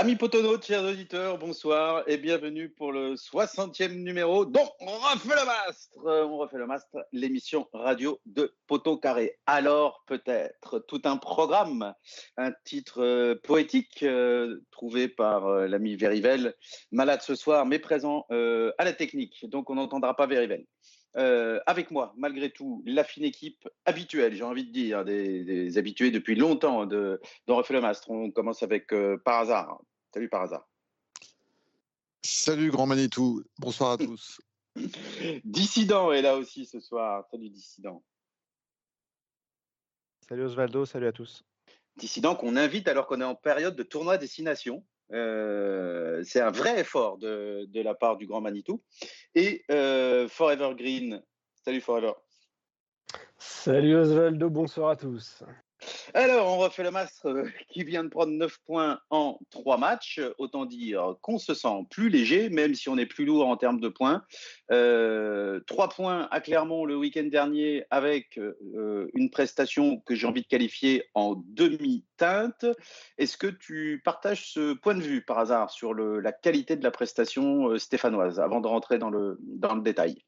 [0.00, 5.44] Amis potonautes, chers auditeurs, bonsoir et bienvenue pour le 60e numéro dont on refait le
[5.44, 5.98] mastre.
[6.04, 9.40] On refait le mastre, l'émission radio de Poteau Carré.
[9.46, 11.94] Alors peut-être tout un programme,
[12.36, 16.54] un titre euh, poétique euh, trouvé par euh, l'ami Verivel,
[16.92, 19.46] malade ce soir mais présent à la technique.
[19.48, 20.64] Donc on n'entendra pas Verivel.
[21.16, 26.10] Euh, avec moi, malgré tout, la fine équipe habituelle, j'ai envie de dire, des, habitués
[26.10, 28.10] depuis longtemps de, de Refait le Mastre.
[28.10, 29.80] On commence avec euh, Par hasard.
[30.12, 30.68] Salut Par hasard.
[32.22, 34.40] Salut Grand Manitou, bonsoir à tous.
[35.44, 37.24] Dissident est là aussi ce soir.
[37.30, 38.02] Salut Dissident.
[40.28, 41.42] Salut Osvaldo, salut à tous.
[41.96, 44.84] Dissident qu'on invite alors qu'on est en période de tournoi destination.
[45.12, 48.82] Euh, c'est un vrai effort de, la part du Grand Manitou.
[49.34, 51.22] Et euh, Forever Green.
[51.64, 52.12] Salut Forever.
[53.38, 55.42] Salut Osvaldo, bonsoir à tous.
[56.14, 60.20] Alors, on refait le mastre euh, qui vient de prendre 9 points en 3 matchs.
[60.38, 63.80] Autant dire qu'on se sent plus léger, même si on est plus lourd en termes
[63.80, 64.24] de points.
[64.70, 70.42] Euh, 3 points à Clermont le week-end dernier avec euh, une prestation que j'ai envie
[70.42, 72.66] de qualifier en demi-teinte.
[73.16, 76.90] Est-ce que tu partages ce point de vue par hasard sur la qualité de la
[76.90, 79.38] prestation euh, stéphanoise avant de rentrer dans le
[79.82, 80.22] détail?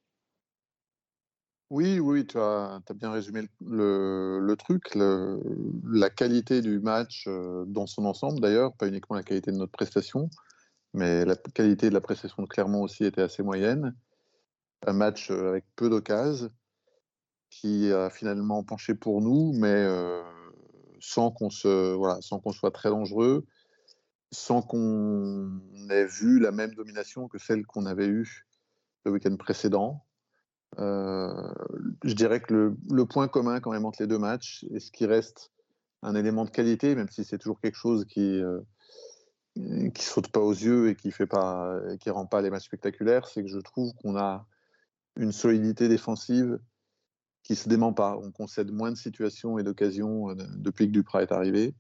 [1.71, 4.95] Oui, oui, tu as, bien résumé le, truc.
[4.95, 7.29] La qualité du match
[7.67, 10.29] dans son ensemble, d'ailleurs, pas uniquement la qualité de notre prestation,
[10.95, 13.95] mais la qualité de la prestation de Clermont aussi était assez moyenne.
[14.87, 16.51] Un match avec peu d'occasions,
[17.51, 19.87] qui a finalement penché pour nous, mais
[21.01, 23.47] sans qu'on sans qu'on soit très dangereux,
[24.33, 28.47] sans qu'on ait vu la même domination que celle qu'on avait eue
[29.05, 30.05] le week-end précédent.
[30.79, 31.53] Euh,
[32.05, 35.05] je dirais que le, point commun quand même entre les deux matchs, et ce qui
[35.07, 35.51] reste
[36.03, 38.61] un élément de qualité, même si c'est toujours quelque chose qui euh,
[39.95, 43.27] qui saute pas aux yeux et qui fait pas, qui rend pas les matchs spectaculaires,
[43.27, 44.47] c'est que je trouve qu'on a
[45.17, 46.59] une solidité défensive
[47.43, 48.17] qui se dément pas.
[48.17, 51.75] On concède moins de situations et d'occasions euh, depuis que Duprat est arrivé.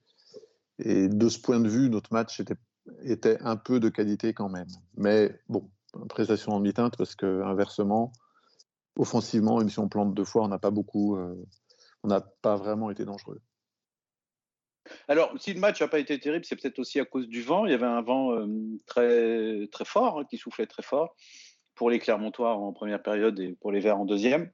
[0.79, 2.57] Et de ce point de vue, notre match était,
[3.03, 4.69] était un peu de qualité quand même.
[4.97, 5.71] Mais bon,
[6.09, 8.13] prestation en mi-teinte parce que inversement,
[8.97, 11.35] offensivement, même si on plante deux fois, on n'a pas beaucoup, euh,
[12.03, 13.41] on n'a pas vraiment été dangereux.
[15.09, 17.67] Alors, si le match n'a pas été terrible, c'est peut-être aussi à cause du vent.
[17.67, 18.47] Il y avait un vent euh,
[18.87, 21.15] très, très fort, hein, qui soufflait très fort
[21.75, 24.51] pour les Clermontois en première période et pour les Verts en deuxième.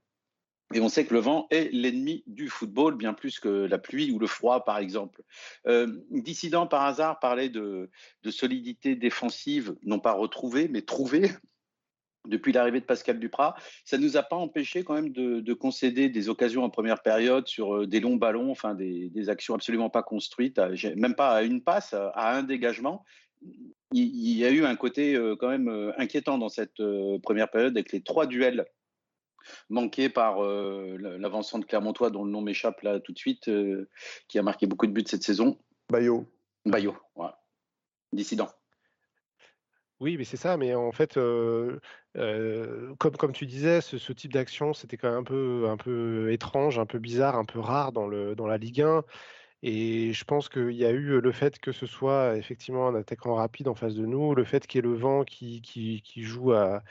[0.75, 4.11] Et on sait que le vent est l'ennemi du football, bien plus que la pluie
[4.11, 5.23] ou le froid, par exemple.
[5.69, 7.89] Euh, Dissident, par hasard, parlait de,
[8.25, 11.31] de solidité défensive, non pas retrouvée, mais trouvée
[12.27, 13.57] depuis l'arrivée de Pascal Duprat.
[13.85, 17.03] Ça ne nous a pas empêché quand même de, de, concéder des occasions en première
[17.03, 20.61] période sur euh, des longs ballons, enfin des, des actions absolument pas construites,
[20.97, 23.05] même pas à une passe, à un dégagement.
[23.93, 26.83] Il, il y a eu un côté euh, quand même euh, inquiétant dans cette
[27.23, 28.67] première période avec les trois duels
[29.69, 33.89] manqués par euh, l'avancement de Clermontois dont le nom m'échappe là tout de suite, euh,
[34.29, 35.59] qui a marqué beaucoup de buts cette saison.
[35.91, 36.27] Bayo.
[36.65, 37.41] Bayo, voilà.
[38.13, 38.49] Dissident.
[40.01, 40.57] Oui, mais c'est ça.
[40.57, 41.81] Mais en fait, euh,
[42.17, 45.77] euh, comme, comme tu disais, ce, ce type d'action, c'était quand même un peu, un
[45.77, 49.05] peu étrange, un peu bizarre, un peu rare dans, le, dans la Ligue 1.
[49.63, 53.35] Et je pense qu'il y a eu le fait que ce soit effectivement un attaquant
[53.35, 56.23] rapide en face de nous, le fait qu'il y ait le vent qui, qui, qui
[56.23, 56.83] joue à,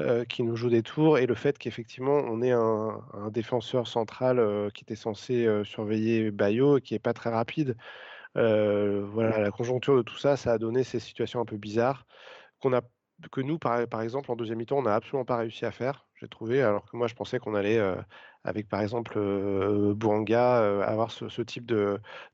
[0.00, 3.86] euh, qui nous joue des tours, et le fait qu'effectivement on ait un, un défenseur
[3.86, 7.76] central euh, qui était censé euh, surveiller Bayo et qui est pas très rapide.
[8.34, 12.06] voilà, la conjoncture de tout ça, ça a donné ces situations un peu bizarres
[12.60, 12.82] qu'on a
[13.32, 16.28] que nous, par, exemple, en deuxième mi-temps, on n'a absolument pas réussi à faire, j'ai
[16.28, 17.96] trouvé, alors que moi, je pensais qu'on allait, euh,
[18.44, 21.72] avec par exemple euh, Bouanga, euh, avoir ce, type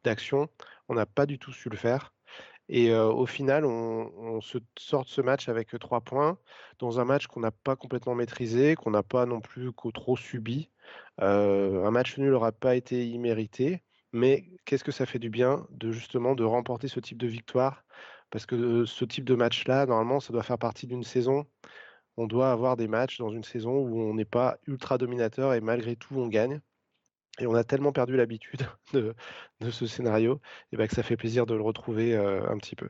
[0.05, 0.49] d'action.
[0.89, 2.13] On n'a pas du tout su le faire.
[2.69, 6.39] Et euh, au final, on, on, se sort de ce match avec trois points,
[6.79, 10.71] dans un match qu'on n'a pas complètement maîtrisé, qu'on n'a pas non plus trop subi.
[11.19, 15.93] un match nul n'aura pas été immérité, mais qu'est-ce que ça fait du bien de
[15.93, 17.85] justement de remporter ce type de victoire
[18.31, 21.47] parce que ce type de match-là, normalement, ça doit faire partie d'une saison.
[22.17, 25.61] On doit avoir des matchs dans une saison où on n'est pas ultra dominateur et
[25.61, 26.61] malgré tout, on gagne.
[27.41, 28.63] Et on a tellement perdu l'habitude
[28.93, 29.15] de,
[29.71, 30.41] ce scénario
[30.73, 32.89] et ben que ça fait plaisir de le retrouver un petit peu.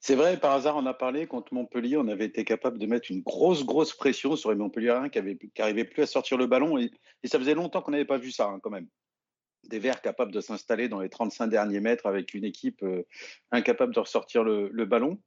[0.00, 3.10] C'est vrai, par hasard, on a parlé contre Montpellier, on avait été capable de mettre
[3.10, 5.18] une grosse, grosse pression sur les Montpelliérains qui
[5.58, 6.78] n'arrivaient plus à sortir le ballon.
[6.78, 6.90] Et,
[7.22, 8.86] et ça faisait longtemps qu'on n'avait pas vu ça, hein, quand même
[9.64, 13.02] des Verts capables de s'installer dans les 35 derniers mètres avec une équipe euh,
[13.50, 15.18] incapable de ressortir le, ballon.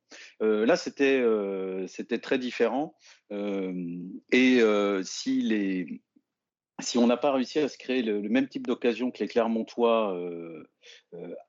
[0.42, 2.96] Euh, là, c'était euh, c'était très différent.
[3.32, 4.62] Et
[5.04, 6.02] si les
[6.80, 10.18] si on n'a pas réussi à se créer le, même type d'occasion que les Clermontois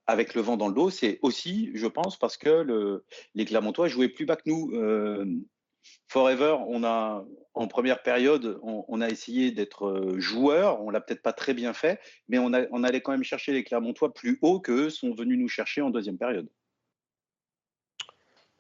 [0.07, 3.89] avec le vent dans le dos, c'est aussi, je pense, parce que le, les Clermontois
[3.89, 4.71] jouaient plus bas que nous.
[5.83, 7.25] Euh, Forever, on a
[7.55, 10.81] en première période, on, a essayé d'être joueur.
[10.83, 14.15] On l'a peut-être pas très bien fait, mais on, allait quand même chercher les Clermontois
[14.15, 16.49] plus haut que sont venus nous chercher en deuxième période.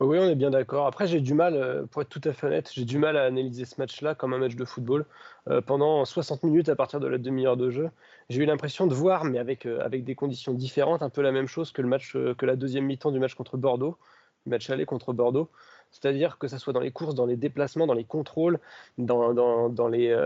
[0.02, 0.86] Oui, on est bien d'accord.
[0.86, 3.24] Après, j'ai du mal, euh, pour être tout à fait honnête, j'ai du mal à
[3.24, 5.06] analyser ce match-là comme un match de football.
[5.48, 7.88] Euh, pendant 60 minutes à partir de la demi-heure de jeu,
[8.28, 11.30] j'ai eu l'impression de voir, mais avec, euh, avec des conditions différentes, un peu la
[11.30, 13.96] même chose que, le match, que la deuxième mi-temps du match contre Bordeaux,
[14.44, 15.50] le match aller contre Bordeaux.
[15.92, 18.58] C'est-à-dire que ça soit dans les courses, dans les déplacements, dans les contrôles,
[18.98, 20.16] dans, dans, dans les,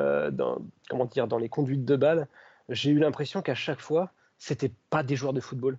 [0.88, 2.28] comment dire, dans les conduites de balles,
[2.68, 5.78] j'ai eu l'impression qu'à chaque fois, c'était pas des joueurs de football.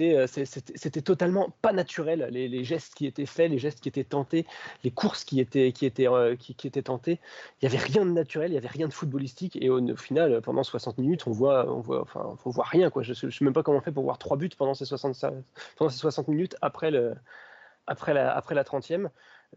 [0.00, 4.46] Euh, c'était, totalement pas naturel, les, gestes qui étaient faits, les gestes qui étaient tentés,
[4.84, 7.18] les courses qui étaient, qui étaient, euh, qui, étaient tentées.
[7.60, 9.56] Il n'y avait rien de naturel, il n'y avait rien de footballistique.
[9.60, 12.90] Et au, final, pendant 60 minutes, on voit, on voit, enfin, on voit rien.
[12.90, 13.02] Quoi.
[13.02, 15.24] Je ne sais même pas comment on fait pour voir trois buts pendant ces 60,
[15.76, 17.14] pendant ces 60 minutes après, le,
[17.86, 19.08] après, la, après la 30e.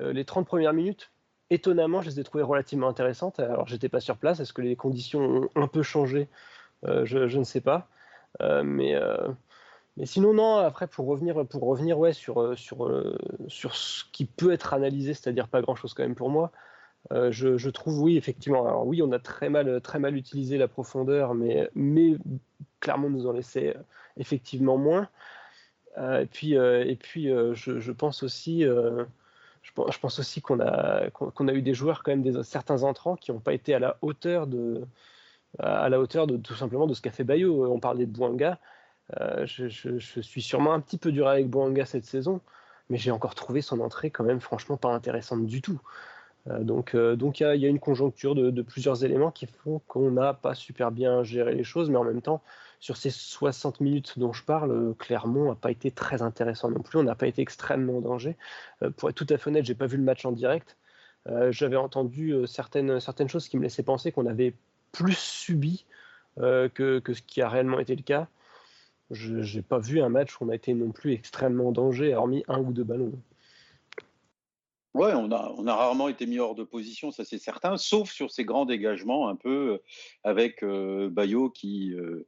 [0.02, 1.12] Euh, les 30 premières minutes,
[1.50, 3.40] étonnamment, je les ai trouvées relativement intéressantes.
[3.40, 4.40] Alors, j'étais pas sur place.
[4.40, 6.28] Est-ce que les conditions ont un peu changé?
[6.84, 7.88] Je, je, ne sais pas.
[8.40, 8.96] mais
[9.98, 13.18] mais sinon, non, après, pour revenir, pour revenir ouais, sur, euh, sur, euh,
[13.48, 16.52] sur ce qui peut être analysé, c'est-à-dire pas grand-chose quand même pour moi,
[17.14, 18.68] euh, je, je, trouve, oui, effectivement.
[18.68, 22.16] Alors oui, on a très mal, très mal utilisé la profondeur, mais, mais
[22.82, 23.76] clairement, nous en laissait
[24.18, 25.08] effectivement moins.
[25.98, 29.06] Et puis, et puis je, je, pense aussi, je,
[29.62, 33.32] je, pense aussi qu'on a, qu'on a eu des joueurs, quand même, certains entrants qui
[33.32, 34.86] n'ont pas été à la hauteur de,
[35.60, 37.72] à la hauteur de tout simplement de ce qu'a fait Bayo.
[37.72, 38.60] On parlait de Bouanga.
[39.20, 42.42] Euh, je, suis sûrement un petit peu dur avec Boanga cette saison,
[42.90, 45.80] mais j'ai encore trouvé son entrée quand même franchement pas intéressante du tout.
[46.48, 50.12] Euh, donc euh, donc il y, a une conjoncture de, plusieurs éléments qui font qu'on
[50.12, 52.42] n'a pas super bien géré les choses, mais en même temps,
[52.80, 57.00] sur ces 60 minutes dont je parle, Clermont n'a pas été très intéressant non plus.
[57.00, 58.38] On n'a pas été extrêmement en danger.
[58.98, 60.78] pour être tout à fait honnête, j'ai pas vu le match en direct.
[61.50, 64.54] J'avais entendu certaines, choses qui me laissaient penser qu'on avait
[64.92, 65.86] plus subi
[66.38, 68.28] que, que, ce qui a réellement été le cas
[69.12, 72.16] je n'ai pas vu un match où on a été non plus extrêmement en danger,
[72.16, 73.12] hormis un ou deux ballons.
[74.96, 78.10] Ouais, on a, on a rarement été mis hors de position, ça c'est certain, sauf
[78.10, 79.78] sur ces grands dégagements, un peu euh,
[80.24, 82.26] avec euh, Bayo qui, euh,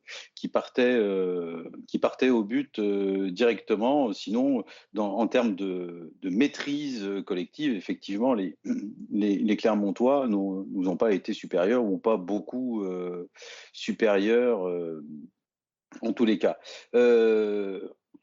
[0.52, 1.00] partait,
[1.88, 4.12] qui partait au but directement.
[4.12, 4.66] Sinon,
[4.98, 8.58] en termes de, maîtrise collective, effectivement, les,
[9.12, 12.86] les, Clermontois nous ont pas été supérieurs ou pas beaucoup
[13.72, 14.68] supérieurs
[16.02, 16.58] en tous les cas.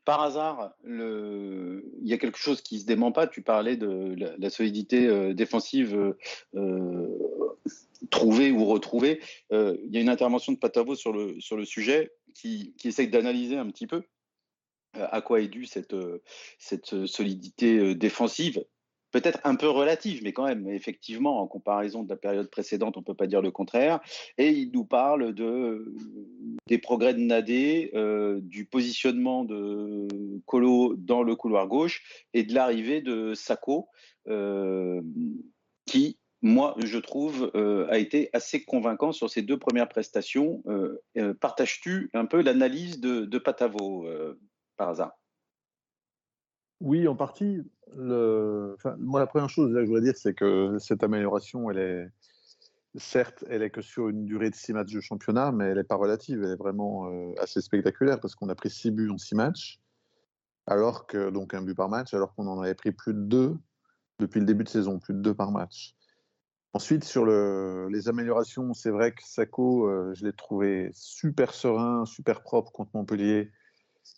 [0.05, 3.27] Par hasard, il y a quelque chose qui ne se dément pas.
[3.27, 6.15] Tu parlais de la, solidité euh, défensive
[6.55, 7.09] euh,
[8.11, 9.21] trouvée ou retrouvée.
[9.51, 13.87] il y a une intervention de Patavo sur le, sujet qui, essaye d'analyser un petit
[13.87, 14.03] peu
[14.95, 18.65] à quoi est due cette solidité défensive
[19.15, 23.01] peut-être un peu relative, mais quand même, effectivement, en comparaison de la période précédente, on
[23.01, 24.01] ne peut pas dire le contraire.
[24.39, 25.95] Et il nous parle de,
[26.67, 30.09] des progrès de Nadé, euh, du positionnement de
[30.47, 33.87] Colo dans le couloir gauche et de l'arrivée de Sako,
[34.27, 35.01] euh,
[35.87, 40.65] qui, moi, je trouve, euh, a été assez convaincant sur ces deux premières prestations.
[41.39, 44.09] Partages-tu un peu l'analyse de, de Patavo
[44.77, 45.13] par hasard?
[46.85, 47.63] Oui, en partie.
[47.97, 48.77] Le...
[48.99, 52.09] moi, la première chose que je voudrais dire, c'est que cette amélioration, elle est
[52.97, 55.85] certes, elle est que sur une durée de six matchs de championnat, mais elle n'est
[55.85, 56.43] pas relative.
[56.45, 59.81] Elle est vraiment euh, assez spectaculaire parce qu'on a pris six buts en six matchs,
[60.67, 63.57] alors que donc un but par match, alors qu'on en avait pris plus de deux
[64.19, 65.95] depuis le début de saison, plus de deux par match.
[66.75, 72.05] Ensuite, sur le, les améliorations, c'est vrai que Sako, euh, je l'ai trouvé super serein,
[72.05, 73.51] super propre contre Montpellier.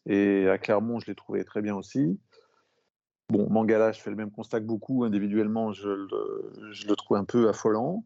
[0.07, 2.19] Et à Clermont, je l'ai trouvé très bien aussi.
[3.29, 5.03] Bon, Mangala, je fais le même constat que beaucoup.
[5.05, 8.05] Individuellement, je le, trouve un peu affolant,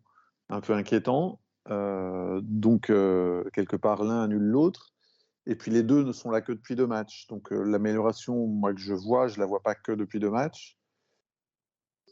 [0.48, 1.40] un peu inquiétant.
[1.68, 4.94] Euh, donc, euh, quelque part, l'un annule l'autre.
[5.46, 7.26] Et puis, les deux ne sont là que depuis deux matchs.
[7.28, 10.30] Donc, euh, l'amélioration, moi, que je vois, je ne la vois pas que depuis deux
[10.30, 10.78] matchs.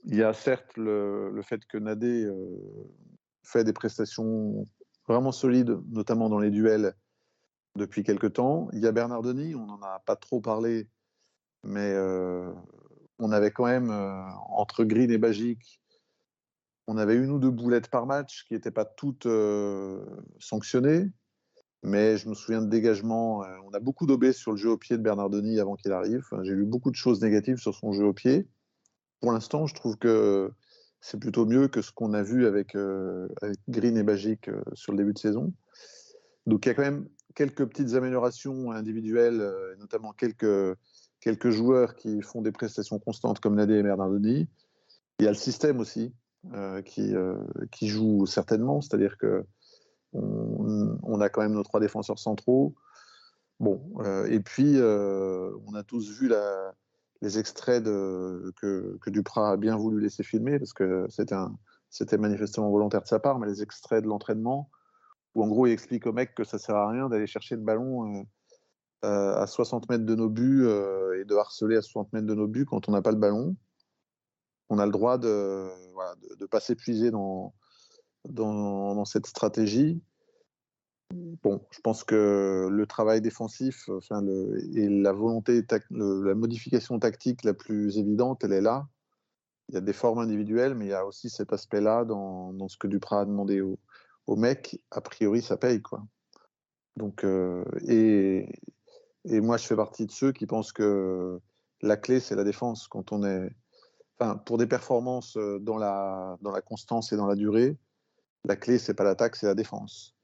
[0.05, 2.31] Il y a certes le, fait que Nadé
[3.43, 4.67] fait des prestations
[5.09, 6.95] vraiment solides, notamment dans les duels,
[7.75, 8.69] depuis quelques temps.
[8.73, 10.89] Il y a Bernard Denis, on n'en a pas trop parlé,
[11.65, 11.95] mais
[13.19, 15.81] on avait quand même, euh, entre Green et Bagic,
[16.87, 20.05] on avait une ou deux boulettes par match qui n'étaient pas toutes euh,
[20.39, 21.11] sanctionnées.
[21.83, 23.45] Mais je me souviens de dégagement.
[23.45, 25.93] Euh, on a beaucoup d'obés sur le jeu au pied de Bernard Denis avant qu'il
[25.93, 26.25] arrive.
[26.43, 28.49] J'ai lu beaucoup de choses négatives sur son jeu au pied.
[29.21, 30.51] Pour l'instant, je trouve que
[31.01, 32.77] c'est plutôt mieux que ce qu'on a vu avec,
[33.69, 35.53] Green et Bagic sur le début de saison.
[36.47, 39.45] Donc il y a quand même quelques petites améliorations individuelles,
[39.79, 40.77] notamment quelques,
[41.29, 44.49] quelques joueurs qui font des prestations constantes comme Nadé et Bernardoni.
[45.19, 46.15] Il y a le système aussi
[46.87, 47.15] qui,
[47.71, 49.45] qui joue certainement, c'est-à-dire que
[50.15, 52.75] on, a quand même nos trois défenseurs centraux.
[53.61, 53.83] Bon,
[54.27, 56.33] et puis on a tous vu
[57.21, 61.07] les extraits que, que, Duprat a bien voulu laisser filmer, parce que
[61.91, 64.71] c'était manifestement volontaire de sa part, mais les extraits de l'entraînement,
[65.35, 67.63] où en gros il explique au mec que ça sert à rien d'aller chercher le
[67.63, 68.25] ballon euh, euh,
[69.03, 72.49] à 60 mètres de nos buts euh, et de harceler à 60 mètres de nos
[72.49, 73.57] buts quand on n'a pas le ballon.
[74.71, 77.55] On a le droit de ne voilà, de, pas s'épuiser dans,
[78.25, 80.01] dans, cette stratégie
[81.43, 87.45] Bon, je pense que le travail défensif enfin, le, et la volonté, la modification tactique
[87.45, 88.87] la plus évidente, elle est là.
[89.69, 92.69] Il y a des formes individuelles, mais il y a aussi cet aspect-là dans, dans,
[92.69, 93.79] ce que Duprat a demandé au,
[94.27, 94.81] au, mec.
[94.91, 95.81] A priori, ça paye.
[95.81, 96.03] Quoi.
[96.97, 98.49] Donc, euh, et,
[99.25, 101.41] et, moi, je fais partie de ceux qui pensent que
[101.83, 102.89] la clé, c'est la défense.
[102.89, 103.51] Quand on est,
[104.19, 107.77] enfin, pour des performances euh, dans la, dans la constance et dans la durée,
[108.45, 110.15] la clé, c'est pas l'attaque, c'est la défense.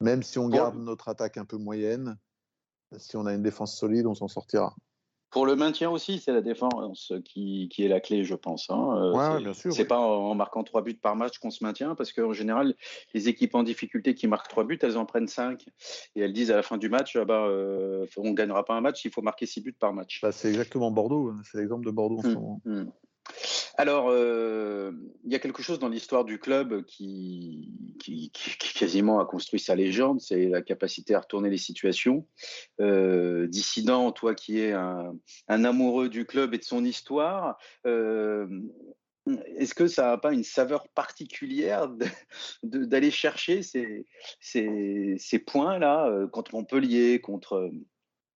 [0.00, 2.16] Même si on garde notre attaque un peu moyenne,
[2.96, 4.74] si on a une défense solide, on s'en sortira.
[5.30, 8.68] Pour le maintien aussi, c'est la défense qui, qui, est la clé, je pense.
[8.68, 9.12] Hein.
[9.14, 9.72] Euh, bien sûr.
[9.72, 12.74] C'est pas en marquant trois buts par match qu'on se maintient, parce qu'en général,
[13.14, 15.66] les équipes en difficulté qui marquent trois buts, elles en prennent cinq.
[16.16, 18.74] Et elles disent à la fin du match, ah bah, euh, on ne gagnera pas
[18.74, 20.20] un match, il faut marquer six buts par match.
[20.20, 21.40] Bah, c'est exactement Bordeaux, hein.
[21.44, 22.60] c'est l'exemple de Bordeaux en ce mmh, moment.
[22.64, 22.84] Mmh.
[23.76, 24.92] Alors, euh,
[25.24, 28.30] il y a quelque chose dans l'histoire du club qui, qui,
[28.74, 32.26] quasiment a construit sa légende, c'est la capacité à retourner les situations.
[32.80, 35.14] Euh, dissident, toi qui es un,
[35.48, 38.48] amoureux du club et de son histoire, euh,
[39.56, 41.90] est-ce que ça n'a pas une saveur particulière
[42.62, 44.06] d'aller chercher ces,
[44.40, 47.70] ces, ces points-là contre Montpellier, contre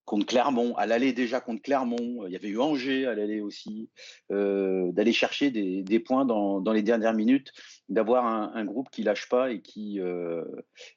[0.04, 3.90] contre Clermont, à l'aller déjà contre Clermont, il y avait eu Angers à l'aller aussi,
[4.30, 7.52] euh, d'aller chercher des, points dans, les dernières minutes,
[7.88, 10.44] d'avoir un, groupe qui lâche pas et qui, euh,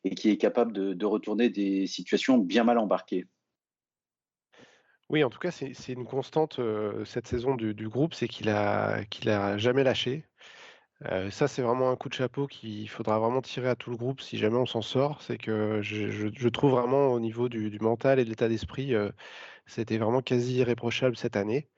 [0.04, 3.26] est capable de, retourner des situations bien mal embarquées.
[5.10, 9.06] Oui, en tout cas, c'est une constante euh, cette saison du, groupe, c'est qu'il a,
[9.06, 10.26] qu'il a jamais lâché
[11.30, 14.22] ça, c'est vraiment un coup de chapeau qu'il faudra vraiment tirer à tout le groupe
[14.22, 15.22] si jamais on s'en sort.
[15.22, 18.94] C'est que je trouve vraiment au niveau du mental et de l'état d'esprit,
[19.66, 21.70] c'était vraiment quasi irréprochable cette année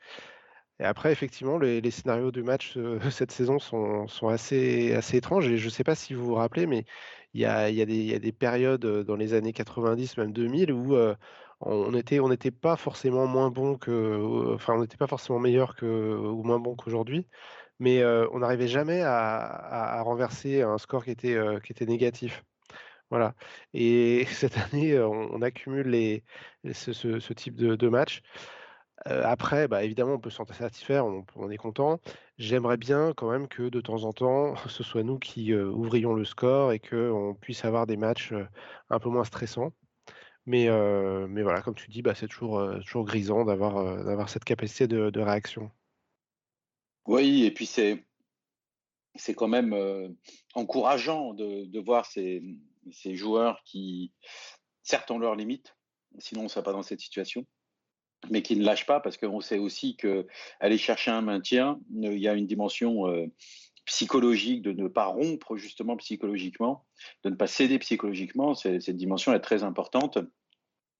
[0.79, 2.77] et après effectivement les scénarios du match,
[3.11, 6.65] cette saison sont assez assez étranges et je ne sais pas si vous vous rappelez,
[6.67, 6.85] mais
[7.33, 10.95] il y a des périodes, dans les années 90, même 2000 où,
[11.61, 16.43] on n'était pas forcément moins bon que, enfin on n'était pas forcément meilleur que ou
[16.43, 17.27] moins bon qu'aujourd'hui
[17.79, 22.43] mais on n'arrivait jamais à, renverser un score qui était, qui était négatif.
[23.09, 23.33] Voilà.
[23.73, 26.23] Et cette année, on, accumule les,
[26.73, 28.21] ce, type de, de match.
[29.05, 31.99] après, bah, évidemment, on peut s'en satisfaire, on, on, est content.
[32.37, 36.25] J'aimerais bien quand même que de temps en temps, ce soit nous qui ouvrions le
[36.25, 38.33] score et qu'on puisse avoir des matchs
[38.89, 39.73] un peu moins stressants.
[40.45, 45.71] Mais, voilà, comme tu dis, bah, c'est toujours, grisant d'avoir cette capacité de réaction.
[47.09, 48.05] Oui, et puis c'est
[49.15, 50.09] c'est quand même euh,
[50.53, 52.43] encourageant de, voir ces,
[53.15, 54.13] joueurs qui,
[54.83, 55.75] certes, ont leurs limites,
[56.19, 57.47] sinon on ne serait pas dans cette situation,
[58.29, 62.27] mais qui ne lâchent pas parce qu'on sait aussi qu'aller chercher un maintien, il y
[62.27, 63.25] a une dimension euh,
[63.85, 66.85] psychologique de ne pas rompre justement psychologiquement,
[67.23, 68.53] de ne pas céder psychologiquement.
[68.53, 70.19] Cette dimension est très importante.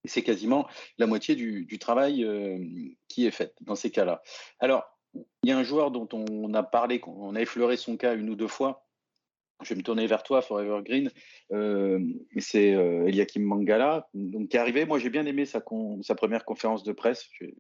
[0.06, 2.58] C'est quasiment la moitié du, travail euh,
[3.08, 4.24] qui est fait dans ces cas-là.
[4.60, 8.16] Alors, il y a un joueur dont on a parlé, on a effleuré son cas
[8.16, 8.86] une ou deux fois.
[9.62, 11.12] Je vais me tourner vers toi, Forever Green.
[11.52, 12.00] Euh,
[12.38, 14.86] c'est euh, Eliakim Mangala, donc, qui est arrivé.
[14.86, 17.28] Moi, j'ai bien aimé sa, première conférence de presse.
[17.40, 17.54] J'ai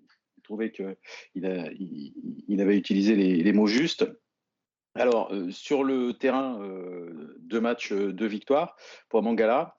[0.43, 0.95] trouvé qu'il
[1.35, 4.09] il, avait utilisé les, mots justes.
[4.95, 6.59] Alors, euh, sur le terrain,
[7.39, 8.77] deux matchs, deux victoires
[9.09, 9.75] pour Mangala.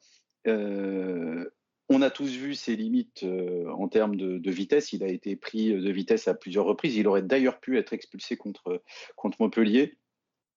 [1.92, 4.92] On a tous vu ses limites euh, en termes de, vitesse.
[4.92, 6.97] Il a été pris de vitesse à plusieurs reprises.
[6.97, 8.80] Il aurait d'ailleurs pu être expulsé contre,
[9.40, 9.99] Montpellier.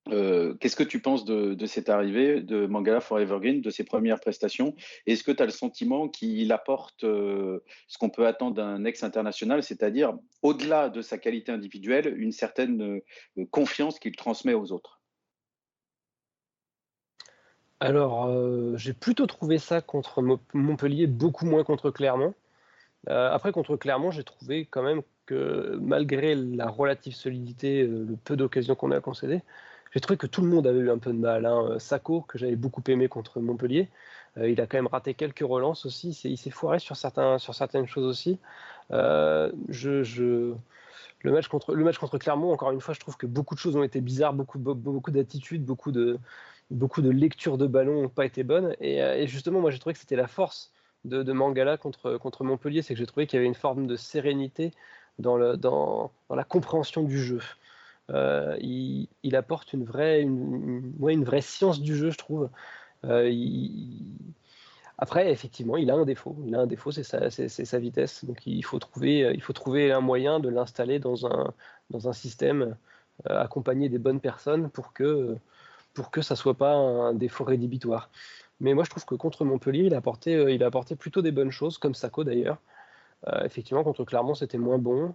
[0.09, 4.19] Euh, qu'est-ce que tu penses de, cette arrivée de Mangala Forever Green, de ses premières
[4.19, 4.75] prestations?
[5.07, 9.63] Est-ce que tu as le sentiment qu'il apporte euh, ce qu'on peut attendre d'un ex-international,
[9.63, 10.13] c'est-à-dire,
[10.43, 13.01] au-delà de sa qualité individuelle, une certaine
[13.49, 15.02] confiance qu'il transmet aux autres?
[17.83, 20.23] Alors, euh, j'ai plutôt trouvé ça contre
[20.53, 22.33] Montpellier, beaucoup moins contre Clermont.
[23.09, 28.15] Euh, après, contre Clermont, j'ai trouvé quand même que malgré la relative solidité, euh, le
[28.15, 29.41] peu d'occasions qu'on a concédées,
[29.93, 31.45] j'ai trouvé que tout le monde avait eu un peu de mal.
[31.45, 31.77] Hein.
[31.77, 33.89] Sako, que j'avais beaucoup aimé contre Montpellier,
[34.37, 36.11] il a quand même raté quelques relances aussi.
[36.23, 38.39] Il s'est foiré sur, certaines choses aussi.
[38.89, 40.55] le
[41.25, 44.33] match contre Clermont, encore une fois, je trouve que beaucoup de choses ont été bizarres,
[44.33, 46.17] beaucoup d'attitudes, beaucoup de
[46.73, 48.75] beaucoup de lectures de ballon n'ont pas été bonnes.
[48.81, 50.71] Et, justement, moi, j'ai trouvé que c'était la force
[51.05, 53.95] de, Mangala contre contre Montpellier, c'est que j'ai trouvé qu'il y avait une forme de
[53.95, 54.71] sérénité
[55.19, 57.41] dans le dans, dans la compréhension du jeu.
[58.09, 62.49] Euh, il, apporte une vraie une, une, vraie science du jeu, je trouve.
[63.05, 63.31] Euh,
[64.97, 66.37] après, effectivement, il a un défaut.
[66.45, 68.25] Il a un défaut, c'est sa, sa, vitesse.
[68.25, 71.53] Donc, il faut trouver, il faut trouver un moyen de l'installer dans un,
[71.89, 72.75] dans un système
[73.29, 75.37] euh, accompagné des bonnes personnes pour que,
[75.93, 78.09] pour que ça soit pas un défaut rédhibitoire.
[78.59, 81.77] Mais moi, je trouve que contre Montpellier, il a apporté, euh, plutôt des bonnes choses,
[81.77, 82.57] comme Sako d'ailleurs.
[83.27, 85.13] Euh, effectivement, contre Clermont, c'était moins bon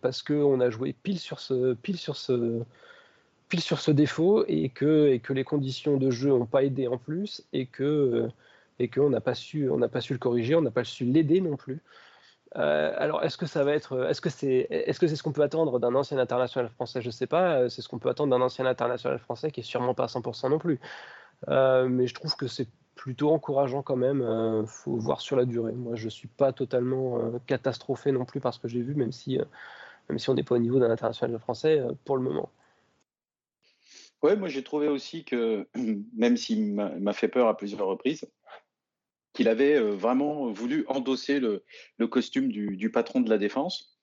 [0.00, 1.76] parce qu'on a joué pile sur ce,
[3.90, 8.28] défaut et que, les conditions de jeu n'ont pas aidé en plus et que
[8.92, 11.82] qu'on on n'a pas su le corriger, on n'a pas su l'aider non plus.
[12.54, 15.32] Euh, alors, est-ce que ça va être, est-ce que c'est, est-ce que c'est ce qu'on
[15.32, 17.02] peut attendre d'un ancien international français?
[17.02, 17.58] Je ne sais pas.
[17.58, 20.06] Euh, c'est ce qu'on peut attendre d'un ancien international français qui est sûrement pas à
[20.06, 20.80] 100% non plus.
[21.48, 24.20] Euh, mais je trouve que c'est plutôt encourageant quand même.
[24.62, 25.72] Il faut voir sur la durée.
[25.72, 29.38] Moi, je suis pas totalement catastrophé non plus parce que j'ai vu, même si,
[30.08, 32.50] même si on n'est pas au niveau d'un international français pour le moment.
[34.22, 35.68] Oui, moi j'ai trouvé aussi que,
[36.16, 38.26] même s'il m'a fait peur à plusieurs reprises,
[39.36, 41.62] qu'il avait euh, vraiment voulu endosser le,
[42.08, 43.98] costume du, patron de la défense.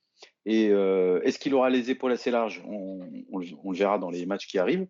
[0.46, 2.64] Et euh, est-ce qu'il aura les épaules assez larges?
[2.66, 3.00] On,
[3.40, 4.88] le verra dans les matchs qui arrivent.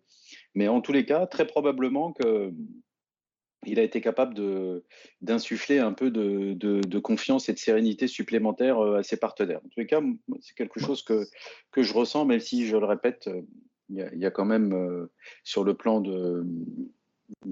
[0.53, 4.35] Mais en tous les cas, très probablement qu'il a été capable
[5.21, 9.61] d'insuffler un peu de, confiance et de sérénité supplémentaire euh, à ses partenaires.
[9.63, 10.01] En tous les cas,
[10.41, 11.25] c'est quelque chose que,
[11.77, 13.29] je ressens, même si, je le répète,
[13.89, 15.07] il y, a, quand même,
[15.43, 16.45] sur le plan de,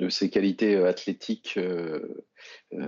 [0.10, 1.58] ses qualités athlétiques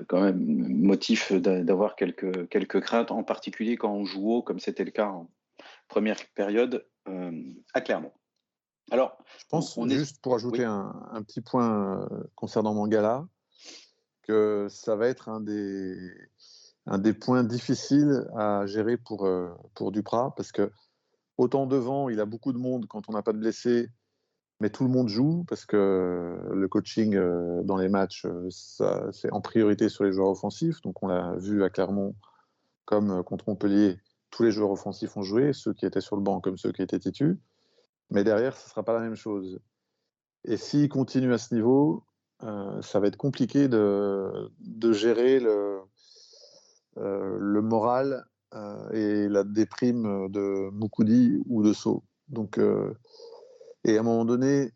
[0.07, 4.85] quand même motif d'avoir quelques, quelques craintes, en particulier quand on joue haut, comme c'était
[4.85, 5.29] le cas en
[5.87, 6.85] première période
[7.73, 8.13] à Clermont.
[8.91, 13.25] Alors, je pense, on juste pour ajouter un, petit point concernant Mangala,
[14.23, 15.95] que ça va être un des,
[16.85, 19.27] un des points difficiles à gérer pour,
[19.73, 20.71] pour Duprat, parce que
[21.37, 23.89] autant devant, il a beaucoup de monde quand on n'a pas de blessés,
[24.63, 28.47] mais tout le monde joue parce que le coaching euh, dans les matchs, euh,
[29.11, 30.79] c'est en priorité sur les joueurs offensifs.
[30.83, 32.15] Donc on l'a vu à Clermont
[32.85, 33.97] comme euh, contre Montpellier,
[34.31, 36.81] tous les joueurs offensifs ont joué, ceux qui étaient sur le banc comme ceux qui
[36.81, 37.35] étaient titus.
[38.09, 39.59] Mais derrière, ce ne sera pas la même chose.
[40.45, 42.05] Et s'il continue à ce niveau,
[42.39, 44.49] ça va être compliqué de,
[44.91, 45.79] gérer le,
[46.95, 48.25] le moral
[48.91, 52.03] et la déprime de Moukoudi ou de Sceaux.
[52.27, 52.59] Donc
[53.83, 54.71] et à un moment donné,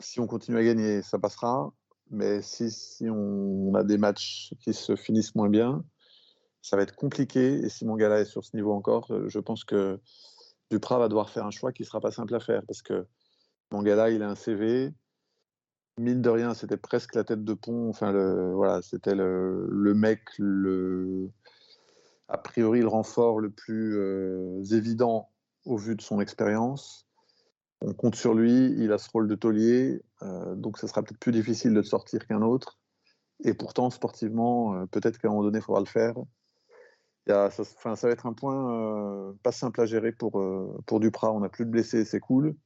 [0.00, 1.72] si on continue à gagner, ça passera.
[2.10, 5.84] Mais si, on a des matchs qui se finissent moins bien,
[6.62, 7.54] ça va être compliqué.
[7.54, 10.00] Et si Mangala est sur ce niveau encore, euh, je pense que
[10.70, 12.62] Duprat va devoir faire un choix qui ne sera pas simple à faire.
[12.66, 13.06] Parce que
[13.72, 14.92] Mangala, il a un CV.
[15.98, 17.88] Mine de rien, c'était presque la tête de pont.
[17.88, 18.12] Enfin,
[18.52, 20.22] voilà, c'était le, mec,
[22.28, 25.30] a priori, le renfort le plus euh, évident
[25.64, 27.03] au vu de son expérience
[27.86, 31.18] on compte sur lui, il a ce rôle de taulier, euh, donc ce sera peut-être
[31.18, 32.78] plus difficile de sortir qu'un autre.
[33.44, 36.14] Et pourtant, sportivement, euh, peut-être qu'à un moment donné, il faudra le faire.
[37.26, 40.42] ça, ça, va être un point euh, pas simple à gérer pour,
[40.86, 41.32] pour Duprat.
[41.32, 42.56] On n'a plus de blessés, c'est cool.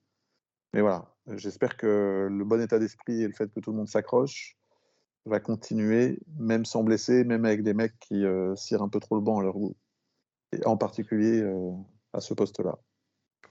[0.72, 3.88] Mais voilà, j'espère que le bon état d'esprit et le fait que tout le monde
[3.88, 4.56] s'accroche
[5.24, 9.22] va continuer, même sans blesser, même avec des mecs qui cirent un peu trop le
[9.22, 9.74] banc à leur goût.
[10.52, 11.42] Et en particulier
[12.12, 12.78] à ce poste-là.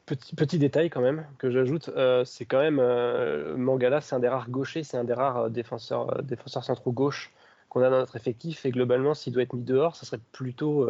[0.08, 4.30] Petit, détail quand même que j'ajoute, euh, c'est quand même euh, Mangala, c'est un des
[4.30, 7.34] rares gauchers, c'est un des rares euh, défenseurs, défenseurs centraux gauche
[7.68, 8.66] qu'on a dans notre effectif.
[8.66, 10.88] Et globalement, s'il doit être mis dehors, ça serait plutôt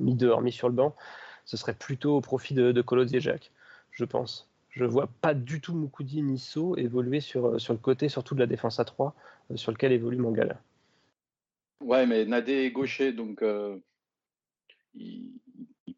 [0.00, 0.96] mis dehors, mis sur le banc,
[1.44, 3.52] ce serait plutôt au profit de, de Jacques,
[3.90, 4.48] je pense.
[4.70, 8.40] Je vois pas du tout Moukoudi ni So évoluer sur, sur le côté, surtout de
[8.40, 9.14] la défense à 3,
[9.56, 10.58] sur lequel évolue Mangala.
[11.82, 13.44] Ouais, mais Nadé est gaucher, donc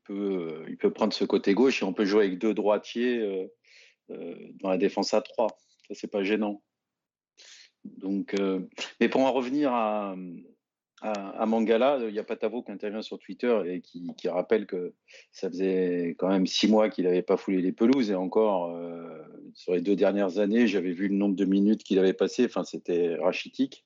[0.06, 3.46] peut, il peut prendre ce côté gauche et on peut jouer avec deux droitiers euh,
[4.10, 5.48] euh, dans la défense à trois.
[5.88, 6.62] Ça, c'est pas gênant.
[7.84, 8.60] Donc, euh,
[9.00, 10.16] mais pour en revenir à,
[11.02, 14.94] à, Mangala, il y a Patavo qui intervient sur Twitter et qui, rappelle que
[15.30, 18.74] ça faisait quand même six mois qu'il n'avait pas foulé les pelouses et encore,
[19.56, 22.44] sur les deux dernières années, j'avais vu le nombre de minutes qu'il avait passé.
[22.44, 23.84] Enfin, c'était rachitique.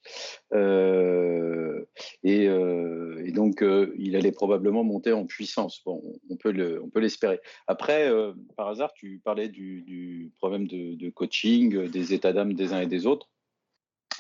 [0.53, 1.85] Euh,
[2.23, 3.65] et, euh, donc,
[3.97, 5.83] il allait probablement monter en puissance.
[5.85, 7.41] Bon, on peut on peut l'espérer.
[7.67, 8.11] Après,
[8.57, 12.81] par hasard, tu parlais du, du problème de, de, coaching, des états d'âme des uns
[12.81, 13.29] et des autres.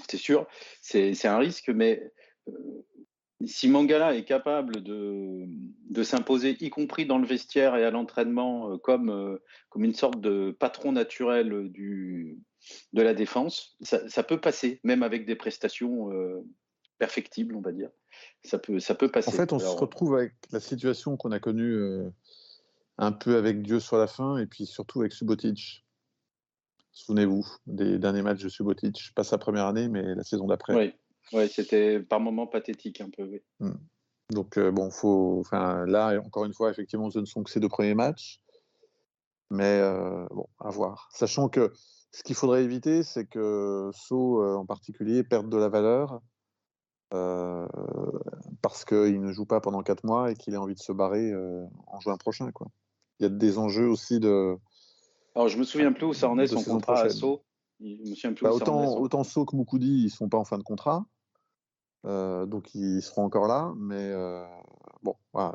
[0.08, 0.46] C'est sûr,
[0.80, 2.12] c'est un risque, mais
[3.44, 5.46] si Mangala est capable de,
[5.88, 9.38] de s'imposer, y compris dans le vestiaire et à l'entraînement, euh, comme, euh,
[9.70, 12.38] comme une sorte de patron naturel du,
[12.92, 16.44] de la défense, ça, ça peut passer, même avec des prestations euh,
[16.98, 17.90] perfectibles, on va dire.
[18.44, 19.30] Ça peut, ça peut passer.
[19.30, 21.78] En fait, on se retrouve avec la situation qu'on a connue
[22.98, 25.86] un peu avec Dieu sur la fin, et puis surtout avec Subotic.
[26.92, 30.74] Souvenez-vous des derniers matchs de Subotic, pas sa première année, mais la saison d'après.
[30.74, 30.92] Oui.
[31.32, 33.24] Oui, c'était par moments pathétique un peu.
[33.24, 33.40] Oui.
[33.60, 33.74] Hmm.
[34.30, 37.60] Donc, euh, bon, faut, enfin, là, encore une fois, effectivement, ce ne sont que ces
[37.60, 38.40] deux premiers matchs.
[39.50, 41.08] Mais euh, bon, à voir.
[41.12, 41.72] Sachant que
[42.12, 46.20] ce qu'il faudrait éviter, c'est que So, euh, en particulier, perde de la valeur
[48.62, 51.32] parce qu'il ne joue pas pendant quatre mois et qu'il a envie de se barrer
[51.88, 52.52] en juin prochain.
[52.52, 52.68] Quoi.
[53.18, 54.56] Il y a des enjeux aussi de.
[55.34, 57.08] Alors, je me souviens plus où ça en est son contrat à
[58.42, 61.06] Bah, autant, autant So que Moukoudi, ils ne sont pas en fin de contrat.
[62.06, 64.44] Euh, donc ils seront encore là, mais euh,
[65.02, 65.54] bon, voilà,